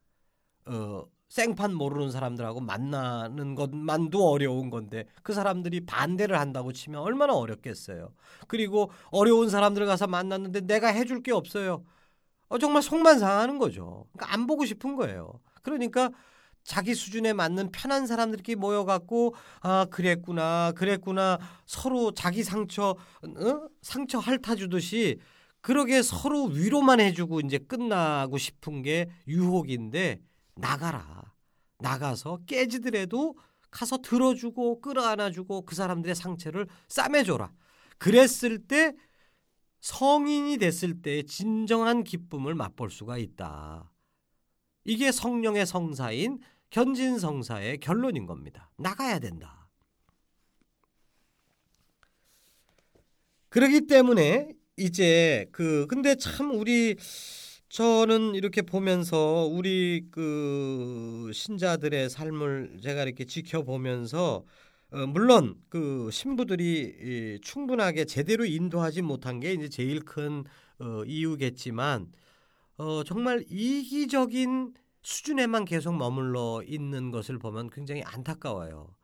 어, 0.67 1.05
생판 1.31 1.73
모르는 1.73 2.11
사람들하고 2.11 2.61
만나는 2.61 3.55
것만도 3.55 4.29
어려운 4.29 4.69
건데 4.69 5.07
그 5.23 5.33
사람들이 5.33 5.87
반대를 5.87 6.39
한다고 6.39 6.75
치면 6.75 7.01
얼마나 7.01 7.33
어렵겠어요. 7.33 8.13
그리고 8.49 8.91
어려운 9.11 9.49
사람들 9.49 9.87
가서 9.87 10.09
만났는데 10.09 10.61
내가 10.61 10.89
해줄 10.89 11.23
게 11.23 11.33
없어요. 11.33 11.85
어, 12.49 12.59
정말 12.59 12.83
속만 12.83 13.19
상하는 13.19 13.57
거죠. 13.57 14.05
그러니까 14.13 14.35
안 14.35 14.47
보고 14.47 14.67
싶은 14.67 14.95
거예요. 14.95 15.41
그러니까 15.63 16.11
자기 16.65 16.95
수준에 16.95 17.33
맞는 17.33 17.73
편한 17.73 18.07
사람들끼리 18.07 18.57
모여갖고 18.57 19.35
아 19.63 19.87
그랬구나 19.91 20.73
그랬구나 20.77 21.39
서로 21.65 22.13
자기 22.13 22.45
상처 22.45 22.91
어? 22.91 23.69
상처 23.81 24.19
핥아주듯이 24.19 25.19
그러게 25.63 26.03
서로 26.03 26.45
위로만 26.47 27.01
해주고 27.01 27.41
이제 27.41 27.57
끝나고 27.59 28.37
싶은 28.37 28.83
게 28.83 29.09
유혹인데 29.29 30.21
나가라. 30.57 31.33
나가서 31.79 32.41
깨지더라도 32.47 33.37
가서 33.71 33.99
들어주고 33.99 34.81
끌어안아주고 34.81 35.63
그 35.63 35.75
사람들의 35.75 36.15
상처를 36.15 36.67
싸매줘라. 36.89 37.53
그랬을 37.99 38.59
때 38.67 38.95
성인이 39.81 40.59
됐을 40.59 41.01
때 41.01 41.23
진정한 41.23 42.05
기쁨을 42.05 42.55
맛볼 42.55 42.91
수가 42.91 43.19
있다. 43.19 43.91
이게 44.85 45.13
성령의 45.13 45.67
성사인 45.67 46.41
견진 46.71 47.19
성사의 47.19 47.79
결론인 47.79 48.27
겁니다. 48.27 48.71
나가야 48.79 49.21
된다. 49.21 49.69
그러기 53.49 53.87
때문에 53.87 54.55
이제 54.77 55.47
그 55.53 55.87
근데 55.89 56.15
참 56.17 56.51
우리 56.53 56.97
저는 57.69 58.35
이렇게 58.35 58.63
보면서 58.63 59.47
우리 59.51 60.09
그 60.11 61.31
신자들의 61.33 62.11
삶을 62.11 62.81
제가 62.83 63.03
이렇게 63.05 63.25
지켜보면서 63.25 64.45
어 64.91 65.07
물론 65.07 65.57
그 65.69 66.11
신부들이 66.13 67.37
이 67.39 67.41
충분하게 67.43 68.05
제대로 68.07 68.45
인도하지 68.45 69.03
못한 69.03 69.41
게 69.41 69.53
이제 69.53 69.69
제일 69.69 70.01
큰 70.05 70.45
어 70.79 71.05
이유겠지만 71.05 72.11
어 72.79 73.05
정말 73.05 73.45
이기적인 73.49 74.75
수준에만 75.03 75.65
계속 75.67 75.97
머물러 75.97 76.63
있는 76.67 77.11
것을 77.13 77.39
보면 77.39 77.71
굉장히 77.71 78.03
안타까워요. 78.05 78.95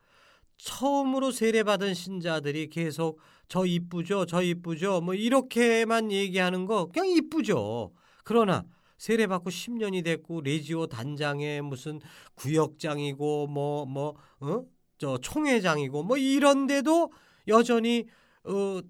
처음으로 0.58 1.30
세례받은 1.30 1.94
신자들이 1.94 2.68
계속 2.68 3.20
저 3.48 3.64
이쁘죠, 3.64 4.26
저 4.26 4.42
이쁘죠, 4.42 5.00
뭐 5.00 5.14
이렇게만 5.14 6.12
얘기하는 6.12 6.66
거 6.66 6.86
그냥 6.86 7.08
이쁘죠. 7.08 7.92
그러나 8.24 8.64
세례받고 8.98 9.50
10년이 9.50 10.04
됐고 10.04 10.40
레지오 10.42 10.88
단장에 10.88 11.60
무슨 11.62 12.00
구역장이고 12.34 13.46
뭐 13.46 13.86
뭐 13.86 14.16
어? 14.40 14.64
저 14.98 15.16
총회장이고 15.18 16.02
뭐 16.02 16.16
이런데도 16.16 17.12
여전히 17.46 18.06
어, 18.44 18.80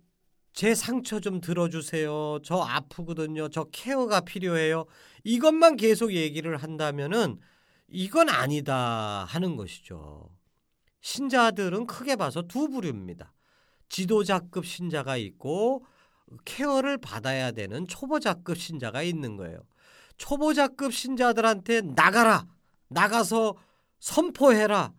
제 0.53 0.75
상처 0.75 1.21
좀 1.21 1.41
들어주세요. 1.41 2.41
저 2.43 2.57
아프거든요. 2.57 3.49
저 3.49 3.65
케어가 3.65 4.23
필요해요. 4.23 4.87
이것만 5.25 5.77
계속 5.77 6.13
얘기를 6.15 6.57
한다면은 6.57 7.39
이건 7.89 8.29
아니다 8.29 9.25
하는 9.29 9.57
것이죠. 9.57 10.31
신자들은 11.01 11.87
크게 11.87 12.17
봐서 12.17 12.43
두 12.43 12.69
부류입니다. 12.69 13.33
지도자급 13.89 14.67
신자가 14.67 15.17
있고 15.17 15.85
케어를 16.45 16.99
받아야 16.99 17.53
되는 17.53 17.87
초보자급 17.87 18.59
신자가 18.59 19.03
있는 19.03 19.37
거예요. 19.37 19.61
초보자급 20.19 20.93
신자들한테 20.93 21.81
나가라. 21.83 22.47
나가서 22.89 23.57
선포해라. 24.01 24.93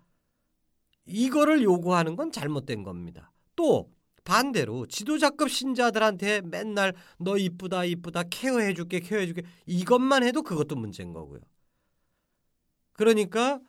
이거를 1.06 1.64
요구하는 1.64 2.16
건 2.16 2.32
잘못된 2.32 2.84
겁니다. 2.84 3.32
또 3.56 3.92
반대로 4.24 4.86
지도자급 4.86 5.50
신자들한테 5.50 6.42
맨날 6.42 6.94
너 7.18 7.38
이쁘다 7.38 7.86
이쁘다 7.86 8.24
케어해 8.30 8.74
줄게 8.74 9.00
케어해 9.00 9.26
줄게 9.26 9.44
이것만 9.66 10.24
해도 10.24 10.44
그것도 10.44 10.76
문제인 10.76 11.14
거고요. 11.14 11.42
그러니까 12.94 13.60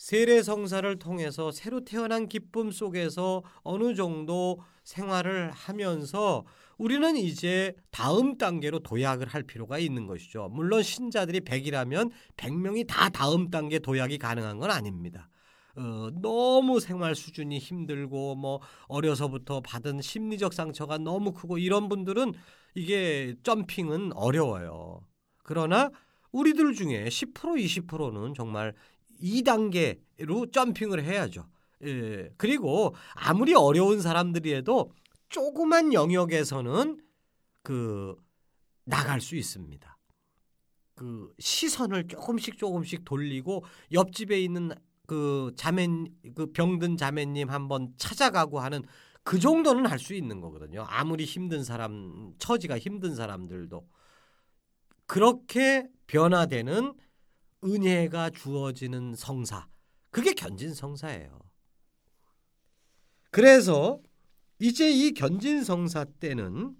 세례 0.00 0.42
성사를 0.42 0.98
통해서 0.98 1.50
새로 1.50 1.84
태어난 1.84 2.26
기쁨 2.26 2.70
속에서 2.70 3.42
어느 3.56 3.94
정도 3.94 4.58
생활을 4.82 5.50
하면서 5.50 6.46
우리는 6.78 7.18
이제 7.18 7.74
다음 7.90 8.38
단계로 8.38 8.78
도약을 8.78 9.28
할 9.28 9.42
필요가 9.42 9.78
있는 9.78 10.06
것이죠. 10.06 10.48
물론 10.52 10.82
신자들이 10.82 11.40
100이라면 11.40 12.12
100명이 12.38 12.86
다 12.88 13.10
다음 13.10 13.50
단계 13.50 13.78
도약이 13.78 14.16
가능한 14.16 14.58
건 14.58 14.70
아닙니다. 14.70 15.28
어, 15.76 16.08
너무 16.22 16.80
생활 16.80 17.14
수준이 17.14 17.58
힘들고 17.58 18.36
뭐 18.36 18.62
어려서부터 18.88 19.60
받은 19.60 20.00
심리적 20.00 20.54
상처가 20.54 20.96
너무 20.96 21.34
크고 21.34 21.58
이런 21.58 21.90
분들은 21.90 22.32
이게 22.74 23.34
점핑은 23.42 24.14
어려워요. 24.14 25.02
그러나 25.42 25.90
우리들 26.32 26.72
중에 26.72 27.04
10% 27.04 27.34
20%는 27.34 28.32
정말 28.32 28.72
2단계로 29.20 30.52
점핑을 30.52 31.04
해야죠. 31.04 31.46
예. 31.84 32.30
그리고 32.36 32.94
아무리 33.14 33.54
어려운 33.54 34.00
사람들이라도 34.00 34.92
조그만 35.28 35.92
영역에서는 35.92 37.00
그 37.62 38.16
나갈 38.84 39.20
수 39.20 39.36
있습니다. 39.36 39.96
그 40.94 41.32
시선을 41.38 42.08
조금씩 42.08 42.58
조금씩 42.58 43.04
돌리고 43.04 43.64
옆집에 43.92 44.40
있는 44.40 44.70
그 45.06 45.52
자매 45.56 45.88
그 46.34 46.52
병든 46.52 46.96
자매님 46.96 47.48
한번 47.48 47.94
찾아가고 47.96 48.60
하는 48.60 48.82
그 49.22 49.38
정도는 49.38 49.86
할 49.86 49.98
수 49.98 50.14
있는 50.14 50.40
거거든요. 50.40 50.84
아무리 50.88 51.24
힘든 51.24 51.64
사람 51.64 52.32
처지가 52.38 52.78
힘든 52.78 53.14
사람들도 53.14 53.88
그렇게 55.06 55.88
변화되는 56.06 56.94
은혜가 57.64 58.30
주어지는 58.30 59.14
성사. 59.14 59.66
그게 60.10 60.32
견진 60.32 60.74
성사예요. 60.74 61.38
그래서 63.30 64.00
이제 64.58 64.90
이 64.90 65.12
견진 65.12 65.62
성사 65.62 66.04
때는 66.04 66.74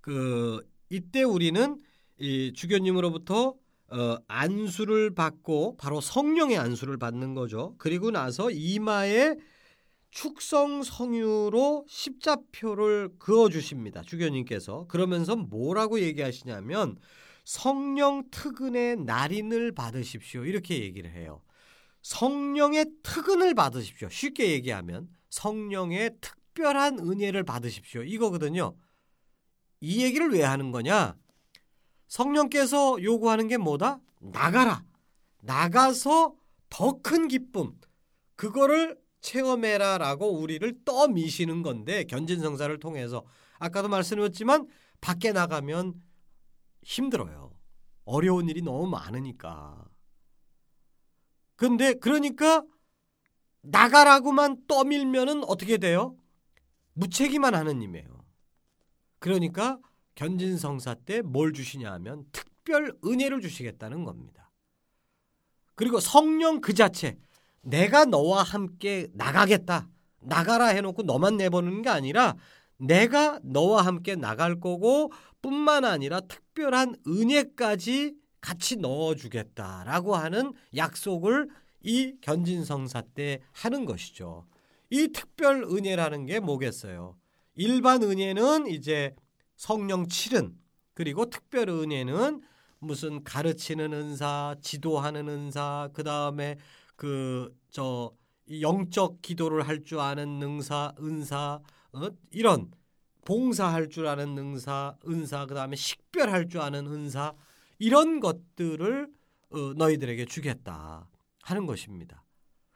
그 0.00 0.60
이때 0.90 1.22
우리는 1.22 1.80
이 2.18 2.52
주교님으로부터 2.54 3.54
어, 3.90 4.16
안수를 4.26 5.14
받고 5.14 5.76
바로 5.78 6.00
성령의 6.00 6.58
안수를 6.58 6.98
받는 6.98 7.34
거죠. 7.34 7.74
그리고 7.78 8.10
나서 8.10 8.50
이마에 8.50 9.36
축성 10.10 10.82
성유로 10.82 11.86
십자표를 11.88 13.10
그어 13.18 13.48
주십니다. 13.48 14.02
주교님께서 14.02 14.86
그러면서 14.88 15.36
뭐라고 15.36 16.00
얘기하시냐면 16.00 16.96
성령 17.48 18.24
특은의 18.30 18.96
날인을 18.96 19.72
받으십시오. 19.72 20.44
이렇게 20.44 20.82
얘기를 20.82 21.10
해요. 21.10 21.40
성령의 22.02 22.84
특은을 23.02 23.54
받으십시오. 23.54 24.10
쉽게 24.10 24.50
얘기하면 24.50 25.08
성령의 25.30 26.10
특별한 26.20 26.98
은혜를 26.98 27.44
받으십시오. 27.44 28.02
이거거든요. 28.02 28.76
이 29.80 30.04
얘기를 30.04 30.30
왜 30.30 30.42
하는 30.42 30.72
거냐? 30.72 31.16
성령께서 32.08 33.02
요구하는 33.02 33.48
게 33.48 33.56
뭐다? 33.56 33.98
나가라. 34.20 34.84
나가서 35.40 36.34
더 36.68 37.00
큰 37.00 37.28
기쁨. 37.28 37.72
그거를 38.36 38.98
체험해라라고 39.22 40.38
우리를 40.38 40.84
떠미시는 40.84 41.62
건데 41.62 42.04
견진성사를 42.04 42.78
통해서 42.78 43.24
아까도 43.58 43.88
말씀드렸지만 43.88 44.68
밖에 45.00 45.32
나가면 45.32 46.07
힘들어요. 46.88 47.52
어려운 48.06 48.48
일이 48.48 48.62
너무 48.62 48.86
많으니까. 48.86 49.84
근데 51.54 51.92
그러니까 51.92 52.64
나가라고만 53.60 54.66
떠밀면은 54.66 55.44
어떻게 55.44 55.76
돼요? 55.76 56.16
무책임한 56.94 57.54
하느님이에요. 57.54 58.24
그러니까 59.18 59.78
견진성사 60.14 60.94
때 61.04 61.20
뭘 61.20 61.52
주시냐 61.52 61.92
하면 61.92 62.24
특별 62.32 62.96
은혜를 63.04 63.42
주시겠다는 63.42 64.04
겁니다. 64.04 64.50
그리고 65.74 66.00
성령 66.00 66.62
그 66.62 66.72
자체 66.72 67.18
내가 67.60 68.06
너와 68.06 68.42
함께 68.42 69.08
나가겠다. 69.12 69.88
나가라 70.20 70.68
해놓고 70.68 71.02
너만 71.02 71.36
내보는 71.36 71.82
게 71.82 71.90
아니라 71.90 72.34
내가 72.78 73.40
너와 73.42 73.82
함께 73.82 74.14
나갈 74.14 74.58
거고 74.60 75.12
뿐만 75.42 75.84
아니라 75.84 76.20
특별한 76.20 76.96
은혜까지 77.06 78.14
같이 78.40 78.76
넣어주겠다라고 78.76 80.16
하는 80.16 80.52
약속을 80.76 81.48
이 81.82 82.14
견진성사 82.20 83.02
때 83.14 83.40
하는 83.52 83.84
것이죠. 83.84 84.46
이 84.90 85.08
특별 85.08 85.62
은혜라는 85.64 86.26
게 86.26 86.40
뭐겠어요? 86.40 87.16
일반 87.54 88.02
은혜는 88.02 88.68
이제 88.68 89.14
성령 89.56 90.08
칠은 90.08 90.56
그리고 90.94 91.26
특별 91.30 91.68
은혜는 91.68 92.42
무슨 92.80 93.24
가르치는 93.24 93.92
은사, 93.92 94.56
지도하는 94.62 95.28
은사, 95.28 95.90
그 95.92 96.02
다음에 96.04 96.56
그 96.96 97.52
저 97.70 98.12
영적 98.50 99.20
기도를 99.22 99.66
할 99.68 99.84
줄 99.84 100.00
아는 100.00 100.38
능사, 100.38 100.94
은사 101.00 101.60
어? 101.92 102.08
이런 102.30 102.70
봉사할 103.24 103.88
줄 103.88 104.06
아는 104.06 104.34
능사, 104.34 104.96
은사, 105.06 105.46
그 105.46 105.54
다음에 105.54 105.76
식별할 105.76 106.48
줄 106.48 106.60
아는 106.60 106.86
은사 106.86 107.34
이런 107.78 108.20
것들을 108.20 109.10
어, 109.50 109.58
너희들에게 109.76 110.24
주겠다 110.26 111.08
하는 111.42 111.66
것입니다. 111.66 112.24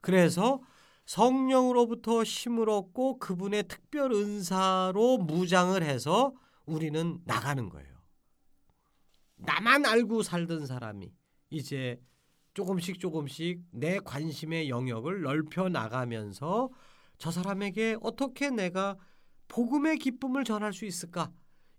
그래서 0.01 0.61
성령으로부터 1.05 2.23
힘을 2.23 2.69
얻고 2.69 3.19
그분의 3.19 3.65
특별 3.69 4.13
은사로 4.13 5.19
무장을 5.19 5.83
해서 5.83 6.33
우리는 6.65 7.21
나가는 7.25 7.69
거예요. 7.69 7.93
나만 9.37 9.85
알고 9.85 10.23
살던 10.23 10.67
사람이 10.67 11.13
이제 11.51 12.01
조금씩 12.55 13.01
조금씩 13.01 13.63
내 13.71 13.99
관심의 13.99 14.69
영역을 14.69 15.23
넓혀 15.23 15.69
나가면서 15.69 16.71
저 17.19 17.31
사람에게 17.31 17.97
어떻게 18.01 18.51
내가 18.51 18.97
복음의 19.53 19.99
기쁨을 19.99 20.45
전할 20.45 20.73
수 20.73 20.87
있을까? 20.87 21.31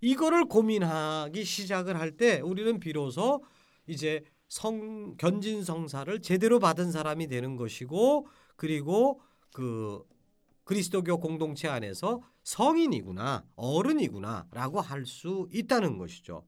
이거를 0.02 0.46
고민하기 0.46 1.44
시작을 1.44 2.00
할 2.00 2.16
때 2.18 2.40
우리는 2.42 2.80
비로소 2.80 3.44
이제 3.88 4.24
성 4.48 5.16
견진 5.18 5.64
성사를 5.64 6.22
제대로 6.22 6.60
받은 6.60 6.92
사람이 6.92 7.28
되는 7.28 7.56
것이고 7.56 8.28
그리고 8.56 9.22
그 9.52 10.04
그리스도교 10.66 11.20
공동체 11.20 11.68
안에서 11.68 12.22
성인이구나 12.44 13.46
어른이구나라고 13.56 14.80
할 14.82 15.06
수 15.06 15.48
있다는 15.52 15.98
것이죠. 15.98 16.46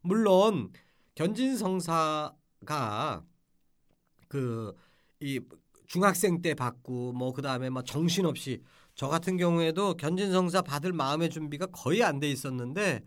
물론 0.00 0.72
견진 1.14 1.56
성사가 1.56 3.24
그 4.28 4.74
이 5.20 5.40
중학생 5.86 6.42
때 6.42 6.54
받고 6.54 7.12
뭐 7.12 7.32
그다음에 7.32 7.70
막 7.70 7.84
정신없이 7.84 8.62
저 8.98 9.06
같은 9.08 9.36
경우에도 9.36 9.94
견진 9.94 10.32
성사 10.32 10.60
받을 10.62 10.92
마음의 10.92 11.30
준비가 11.30 11.66
거의 11.66 12.02
안 12.02 12.18
돼 12.18 12.28
있었는데 12.30 13.02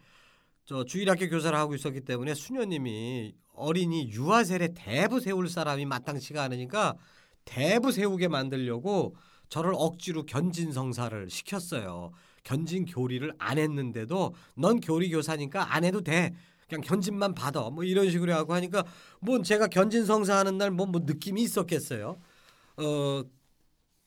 저 0.66 0.86
주일학교 0.86 1.28
교사를 1.30 1.58
하고 1.58 1.76
있었기 1.76 2.02
때문에 2.02 2.34
수녀님이 2.34 3.36
어린이 3.54 4.10
유아 4.10 4.46
세례 4.46 4.70
대부 4.74 5.20
세울 5.20 5.50
사람이 5.50 5.86
마땅치가 5.86 6.44
않으니까 6.44 6.96
대부 7.44 7.92
세우게 7.92 8.30
만들려고 8.30 9.16
저를 9.50 9.74
억지로 9.76 10.26
견진 10.26 10.72
성사를 10.72 11.30
시켰어요. 11.30 12.12
견진 12.46 12.86
교리를 12.86 13.30
안 13.38 13.58
했는데도 13.58 14.34
넌 14.56 14.80
교리 14.80 15.10
교사니까 15.12 15.76
안 15.76 15.84
해도 15.84 16.02
돼. 16.02 16.34
그냥 16.70 16.82
견진만 16.84 17.36
받아. 17.36 17.70
뭐 17.70 17.84
이런 17.84 18.10
식으로 18.10 18.34
하고 18.34 18.54
하니까 18.54 18.86
뭐 19.20 19.42
제가 19.42 19.68
견진 19.68 20.06
성사하는 20.06 20.58
날 20.58 20.70
뭐 20.72 20.86
뭐 20.88 21.02
느낌이 21.04 21.42
있었겠어요. 21.44 22.18
어 22.78 23.24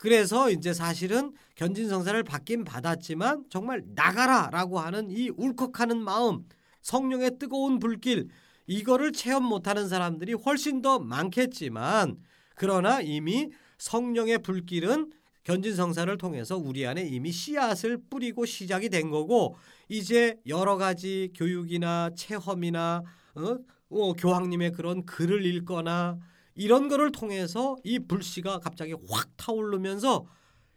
그래서 0.05 0.51
이제 0.51 0.75
사실은 0.75 1.33
견진 1.55 1.89
성사를 1.89 2.23
받긴 2.25 2.65
받았지만 2.65 3.47
정말 3.49 3.83
나가라라고 3.95 4.79
하는 4.79 5.11
이 5.11 5.31
울컥하는 5.35 5.97
마음, 5.97 6.45
성령의 6.83 7.39
뜨거운 7.39 7.79
불길 7.79 8.29
이거를 8.67 9.13
체험 9.13 9.45
못하는 9.45 9.89
사람들이 9.89 10.35
훨씬 10.35 10.83
더 10.83 10.99
많겠지만 10.99 12.19
그러나 12.55 13.01
이미 13.01 13.49
성령의 13.79 14.41
불길은 14.41 15.11
견진 15.43 15.75
성사를 15.75 16.15
통해서 16.19 16.59
우리 16.59 16.87
안에 16.87 17.07
이미 17.07 17.33
씨앗을 17.33 17.97
뿌리고 18.11 18.45
시작이 18.45 18.91
된 18.91 19.09
거고 19.09 19.57
이제 19.89 20.37
여러 20.47 20.77
가지 20.77 21.33
교육이나 21.35 22.11
체험이나 22.15 23.03
어? 23.37 23.59
어, 23.89 24.13
교황님의 24.13 24.73
그런 24.73 25.07
글을 25.07 25.47
읽거나 25.47 26.19
이런 26.55 26.89
거를 26.89 27.11
통해서 27.13 27.77
이 27.85 27.99
불씨가 27.99 28.61
갑자기 28.61 28.95
확 29.09 29.29
타오르면서 29.37 30.27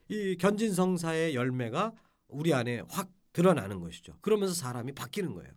이 0.10 0.38
견진 0.38 0.74
성사의 0.74 1.36
열매가 1.36 1.94
우리 2.30 2.54
안에 2.54 2.82
확 2.90 3.10
드러나는 3.34 3.80
것이죠. 3.82 4.14
그러면서 4.22 4.54
사람이 4.54 4.94
바뀌는 4.94 5.34
거예요. 5.34 5.52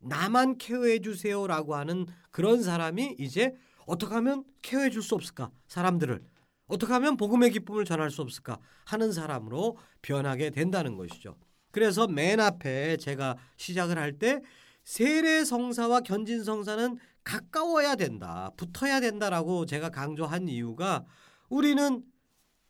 나만 0.00 0.58
케어해 0.58 1.00
주세요라고 1.00 1.74
하는 1.74 2.06
그런 2.30 2.62
사람이 2.62 3.16
이제 3.18 3.54
어떻게 3.86 4.14
하면 4.14 4.44
케어해 4.62 4.90
줄 4.90 5.02
수 5.02 5.14
없을까? 5.14 5.50
사람들을 5.66 6.22
어떻게 6.66 6.92
하면 6.92 7.16
복음의 7.16 7.50
기쁨을 7.50 7.84
전할 7.84 8.10
수 8.10 8.22
없을까 8.22 8.58
하는 8.84 9.10
사람으로 9.12 9.78
변하게 10.02 10.50
된다는 10.50 10.96
것이죠. 10.96 11.36
그래서 11.72 12.06
맨 12.06 12.38
앞에 12.40 12.98
제가 12.98 13.36
시작을 13.56 13.98
할 13.98 14.18
때 14.18 14.40
세례 14.84 15.44
성사와 15.44 16.00
견진 16.00 16.44
성사는 16.44 16.98
가까워야 17.28 17.94
된다, 17.96 18.50
붙어야 18.56 19.00
된다라고 19.00 19.66
제가 19.66 19.90
강조한 19.90 20.48
이유가 20.48 21.04
우리는 21.50 22.02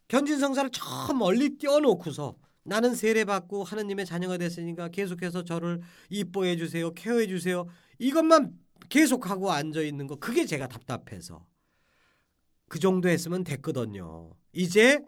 견진 0.08 0.40
성사를 0.40 0.70
저 0.72 1.12
멀리 1.14 1.56
띄워놓고서 1.58 2.36
나는 2.64 2.96
세례받고 2.96 3.62
하느님의 3.62 4.04
자녀가 4.04 4.36
됐으니까 4.36 4.88
계속해서 4.88 5.44
저를 5.44 5.80
이뻐해 6.10 6.56
주세요, 6.56 6.92
케어해 6.92 7.28
주세요. 7.28 7.68
이것만 8.00 8.58
계속하고 8.88 9.52
앉아 9.52 9.80
있는 9.82 10.08
거 10.08 10.16
그게 10.16 10.44
제가 10.44 10.66
답답해서 10.66 11.46
그 12.66 12.80
정도 12.80 13.08
했으면 13.08 13.44
됐거든요. 13.44 14.32
이제 14.52 14.98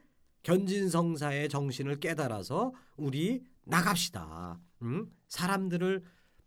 견진성사의 0.45 1.49
정신을 1.49 1.99
깨달아서 1.99 2.73
우리 2.97 3.43
나갑시다. 3.65 4.61
응? 4.83 5.11
사람들을 5.27 6.05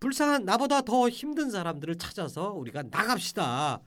불쌍한 0.08 0.44
나보다 0.44 0.82
더 0.82 1.08
힘든 1.08 1.50
사람들을 1.50 1.98
찾아서 1.98 2.52
우리가 2.52 2.84
나갑시다. 2.92 3.80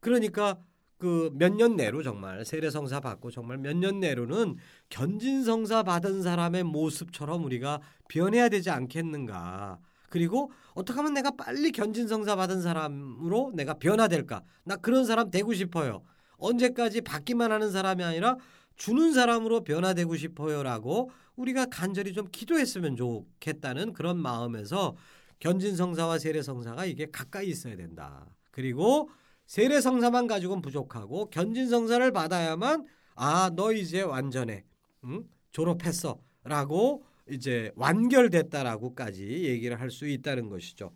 그러니까 0.00 0.58
그 0.98 1.30
몇 1.34 1.54
년 1.54 1.76
내로 1.76 2.02
정말 2.02 2.44
세례성사 2.44 3.00
받고 3.00 3.30
정말 3.30 3.56
몇 3.58 3.74
년 3.78 3.98
내로는 4.00 4.56
견진성사 4.90 5.84
받은 5.84 6.22
사람의 6.22 6.64
모습처럼 6.64 7.44
우리가 7.44 7.80
변해야 8.08 8.50
되지 8.50 8.68
않겠는가. 8.68 9.78
그리고 10.10 10.50
어떻게 10.74 10.98
하면 10.98 11.14
내가 11.14 11.30
빨리 11.30 11.72
견진성사 11.72 12.36
받은 12.36 12.60
사람으로 12.60 13.52
내가 13.54 13.74
변화될까? 13.74 14.42
나 14.64 14.76
그런 14.76 15.06
사람 15.06 15.30
되고 15.30 15.54
싶어요. 15.54 16.02
언제까지 16.36 17.00
받기만 17.00 17.50
하는 17.52 17.70
사람이 17.70 18.04
아니라 18.04 18.36
주는 18.76 19.14
사람으로 19.14 19.64
변화되고 19.64 20.14
싶어요라고 20.16 21.10
우리가 21.36 21.66
간절히 21.66 22.12
좀 22.12 22.26
기도했으면 22.30 22.96
좋겠다는 22.96 23.92
그런 23.92 24.18
마음에서 24.18 24.96
견진성사와 25.40 26.18
세례성사가 26.18 26.86
이게 26.86 27.06
가까이 27.10 27.48
있어야 27.48 27.76
된다. 27.76 28.26
그리고 28.50 29.10
세례성사만 29.46 30.26
가지고는 30.26 30.62
부족하고 30.62 31.30
견진성사를 31.30 32.10
받아야만 32.12 32.86
아 33.14 33.50
너 33.54 33.72
이제 33.72 34.02
완전해 34.02 34.64
응? 35.04 35.24
졸업했어라고 35.52 37.04
이제 37.30 37.70
완결됐다라고까지 37.76 39.44
얘기를 39.44 39.78
할 39.80 39.90
수 39.90 40.06
있다는 40.06 40.48
것이죠. 40.48 40.92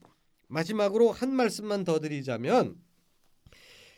마지막으로 0.49 1.13
한 1.13 1.33
말씀만 1.33 1.85
더 1.85 2.01
드리자면 2.01 2.77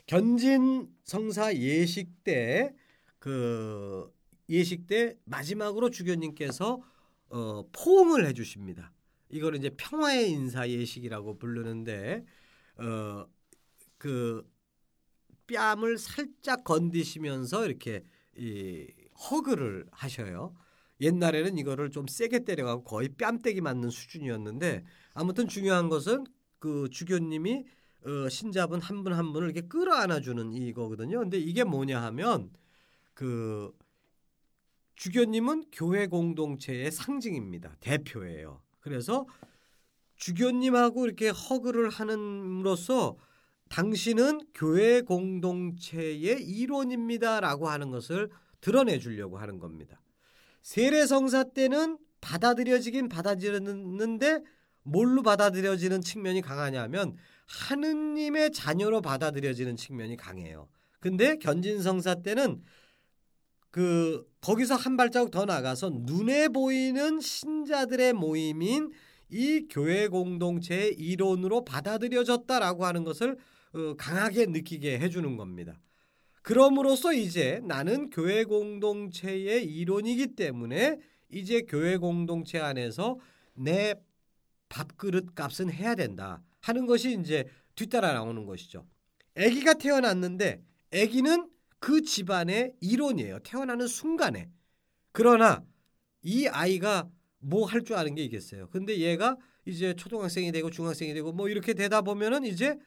견진성사 0.07 1.55
예식 1.57 2.25
때그 2.25 4.13
예식 4.53 4.87
때 4.87 5.17
마지막으로 5.25 5.91
주교님께서 5.91 6.83
어, 7.31 7.65
포옹을 7.73 8.27
해주십니다. 8.27 8.93
이거를 9.31 9.59
이제 9.59 9.71
평화의 9.71 10.31
인사 10.31 10.69
예식이라고 10.69 11.39
부르는데 11.39 12.25
어, 12.77 13.27
그 13.97 14.47
뺨을 15.47 15.99
살짝 15.99 16.65
건드시면서 16.65 17.67
이렇게 17.67 18.05
이 18.37 18.87
허그를 19.31 19.87
하셔요. 19.91 20.55
옛날에는 21.01 21.59
이거를 21.59 21.91
좀 21.91 22.07
세게 22.07 22.45
때려가고 22.45 22.85
거의 22.85 23.09
뺨때기 23.09 23.61
맞는 23.63 23.91
수준이었는데 23.91 24.85
아무튼 25.15 25.49
중요한 25.49 25.89
것은 25.89 26.25
그 26.59 26.89
주교님이 26.91 27.65
어, 28.05 28.29
신자분 28.29 28.81
한 28.81 29.03
분한 29.03 29.33
분을 29.33 29.51
이렇게 29.51 29.67
끌어안아주는 29.67 30.53
이거거든요. 30.53 31.21
근데 31.21 31.39
이게 31.39 31.65
뭐냐 31.65 32.03
하면 32.03 32.51
그 33.15 33.73
주교님은 35.03 35.65
교회 35.73 36.07
공동체의 36.07 36.93
상징입니다. 36.93 37.75
대표예요. 37.81 38.63
그래서 38.79 39.27
주교님하고 40.15 41.07
이렇게 41.07 41.29
허그를 41.29 41.91
하는으로써 41.91 43.17
당신은 43.69 44.43
교회 44.55 45.01
공동체의 45.01 46.45
일원입니다라고 46.45 47.69
하는 47.69 47.91
것을 47.91 48.31
드러내 48.61 49.01
주려고 49.01 49.39
하는 49.39 49.59
겁니다. 49.59 50.01
세례 50.63 51.05
성사 51.05 51.47
때는 51.53 51.99
받아들여지긴 52.21 53.09
받아들였는데 53.09 54.45
뭘로 54.85 55.25
받아들여지는 55.25 56.01
측면이 56.01 56.43
강하냐면 56.43 57.17
하느님의 57.49 58.53
자녀로 58.53 59.01
받아들여지는 59.01 59.75
측면이 59.75 60.17
강해요. 60.17 60.69
근데 61.01 61.39
견진성사 61.39 62.23
때는 62.23 62.63
그 63.73 64.25
거기서 64.43 64.77
한 64.77 64.97
발자국 64.97 65.31
더 65.31 65.47
나가서 65.47 65.91
눈에 66.03 66.49
보이는 66.49 67.19
신자들의 67.21 68.13
모임인 68.13 68.93
이 69.31 69.67
교회 69.71 70.09
공동체의 70.09 70.93
일원으로 70.93 71.65
받아들여졌다라고 71.65 72.85
하는 72.85 73.03
것을 73.03 73.39
어, 73.73 73.95
강하게 73.97 74.47
느끼게 74.47 74.99
해주는 74.99 75.37
겁니다. 75.39 75.81
그럼으로써 76.43 77.15
이제 77.15 77.61
나는 77.65 78.11
교회 78.11 78.45
공동체의 78.45 79.65
일원이기 79.65 80.35
때문에 80.37 80.99
이제 81.31 81.63
교회 81.63 81.97
공동체 81.97 82.61
안에서 82.61 83.19
내 83.55 83.95
밥그릇 84.69 85.35
값은 85.35 85.73
해야 85.73 85.95
된다 85.95 86.43
하는 86.61 86.85
것이 86.85 87.19
이제 87.19 87.47
뒤따라 87.75 88.13
나오는 88.13 88.45
것이죠. 88.45 88.85
아기가 89.35 89.75
태어났는데 89.75 90.63
아기는 90.93 91.49
그 91.83 92.01
집안의 92.01 92.75
일원이에요. 92.81 93.41
태어나는 93.41 93.89
순간에. 93.89 94.49
그러나 95.11 95.65
이 96.23 96.47
아이가 96.47 97.11
뭐 97.41 97.67
할 97.67 97.83
줄 97.83 97.97
아는 97.97 98.15
게 98.15 98.23
있겠어요. 98.23 98.69
근데 98.71 98.99
얘가 98.99 99.37
이제 99.67 99.93
초등학생이 99.95 100.53
되고 100.53 100.71
중학생이 100.71 101.13
되고 101.13 101.33
뭐 101.33 101.49
이렇게 101.49 101.75
되다 101.75 102.03
보면은 102.03 102.45
이제 102.45 102.79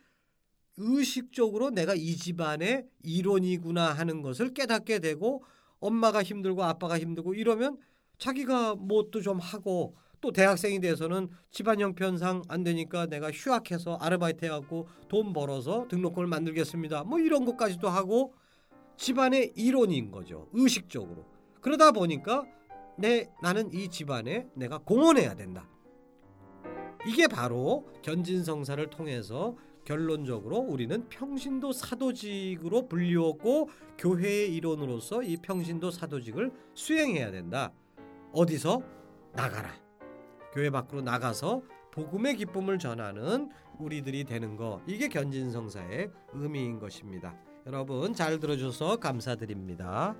의식적으로 0.77 1.71
내가 1.71 1.93
이 1.93 2.15
집안의 2.15 2.85
일원이구나 3.03 3.91
하는 3.91 4.21
것을 4.21 4.53
깨닫게 4.53 4.99
되고 4.99 5.43
엄마가 5.79 6.23
힘들고 6.23 6.63
아빠가 6.63 6.97
힘들고 6.97 7.33
이러면 7.33 7.77
자기가 8.17 8.75
뭣도 8.75 9.21
좀 9.21 9.39
하고 9.39 9.97
또 10.21 10.31
대학생이 10.31 10.79
돼서는 10.79 11.27
집안 11.51 11.81
형편상 11.81 12.43
안 12.47 12.63
되니까 12.63 13.07
내가 13.07 13.29
휴학해서 13.29 13.95
아르바이트 13.97 14.45
해갖고 14.45 14.87
돈 15.09 15.33
벌어서 15.33 15.85
등록금을 15.89 16.27
만들겠습니다. 16.27 17.03
뭐 17.03 17.19
이런 17.19 17.43
것까지도 17.43 17.89
하고 17.89 18.33
집안의 18.97 19.53
일원인 19.55 20.11
거죠. 20.11 20.47
의식적으로. 20.53 21.25
그러다 21.61 21.91
보니까 21.91 22.45
내 22.97 23.29
나는 23.41 23.73
이 23.73 23.89
집안에 23.89 24.47
내가 24.53 24.77
공헌해야 24.79 25.35
된다. 25.35 25.67
이게 27.07 27.27
바로 27.27 27.87
견진성사를 28.01 28.89
통해서 28.89 29.55
결론적으로 29.83 30.57
우리는 30.57 31.07
평신도 31.09 31.71
사도직으로 31.71 32.87
불리웠고 32.87 33.69
교회의 33.97 34.53
일원으로서 34.55 35.21
이 35.21 35.37
평신도 35.37 35.91
사도직을 35.91 36.51
수행해야 36.73 37.31
된다. 37.31 37.71
어디서 38.31 38.81
나가라. 39.33 39.71
교회 40.51 40.69
밖으로 40.69 41.01
나가서 41.01 41.61
복음의 41.91 42.37
기쁨을 42.37 42.79
전하는 42.79 43.49
우리들이 43.77 44.23
되는 44.23 44.55
거 44.55 44.81
이게 44.87 45.07
견진성사의 45.07 46.09
의미인 46.33 46.79
것입니다. 46.79 47.37
여러분 47.67 48.13
잘 48.13 48.39
들어줘서 48.39 48.97
감사드립니다. 48.97 50.15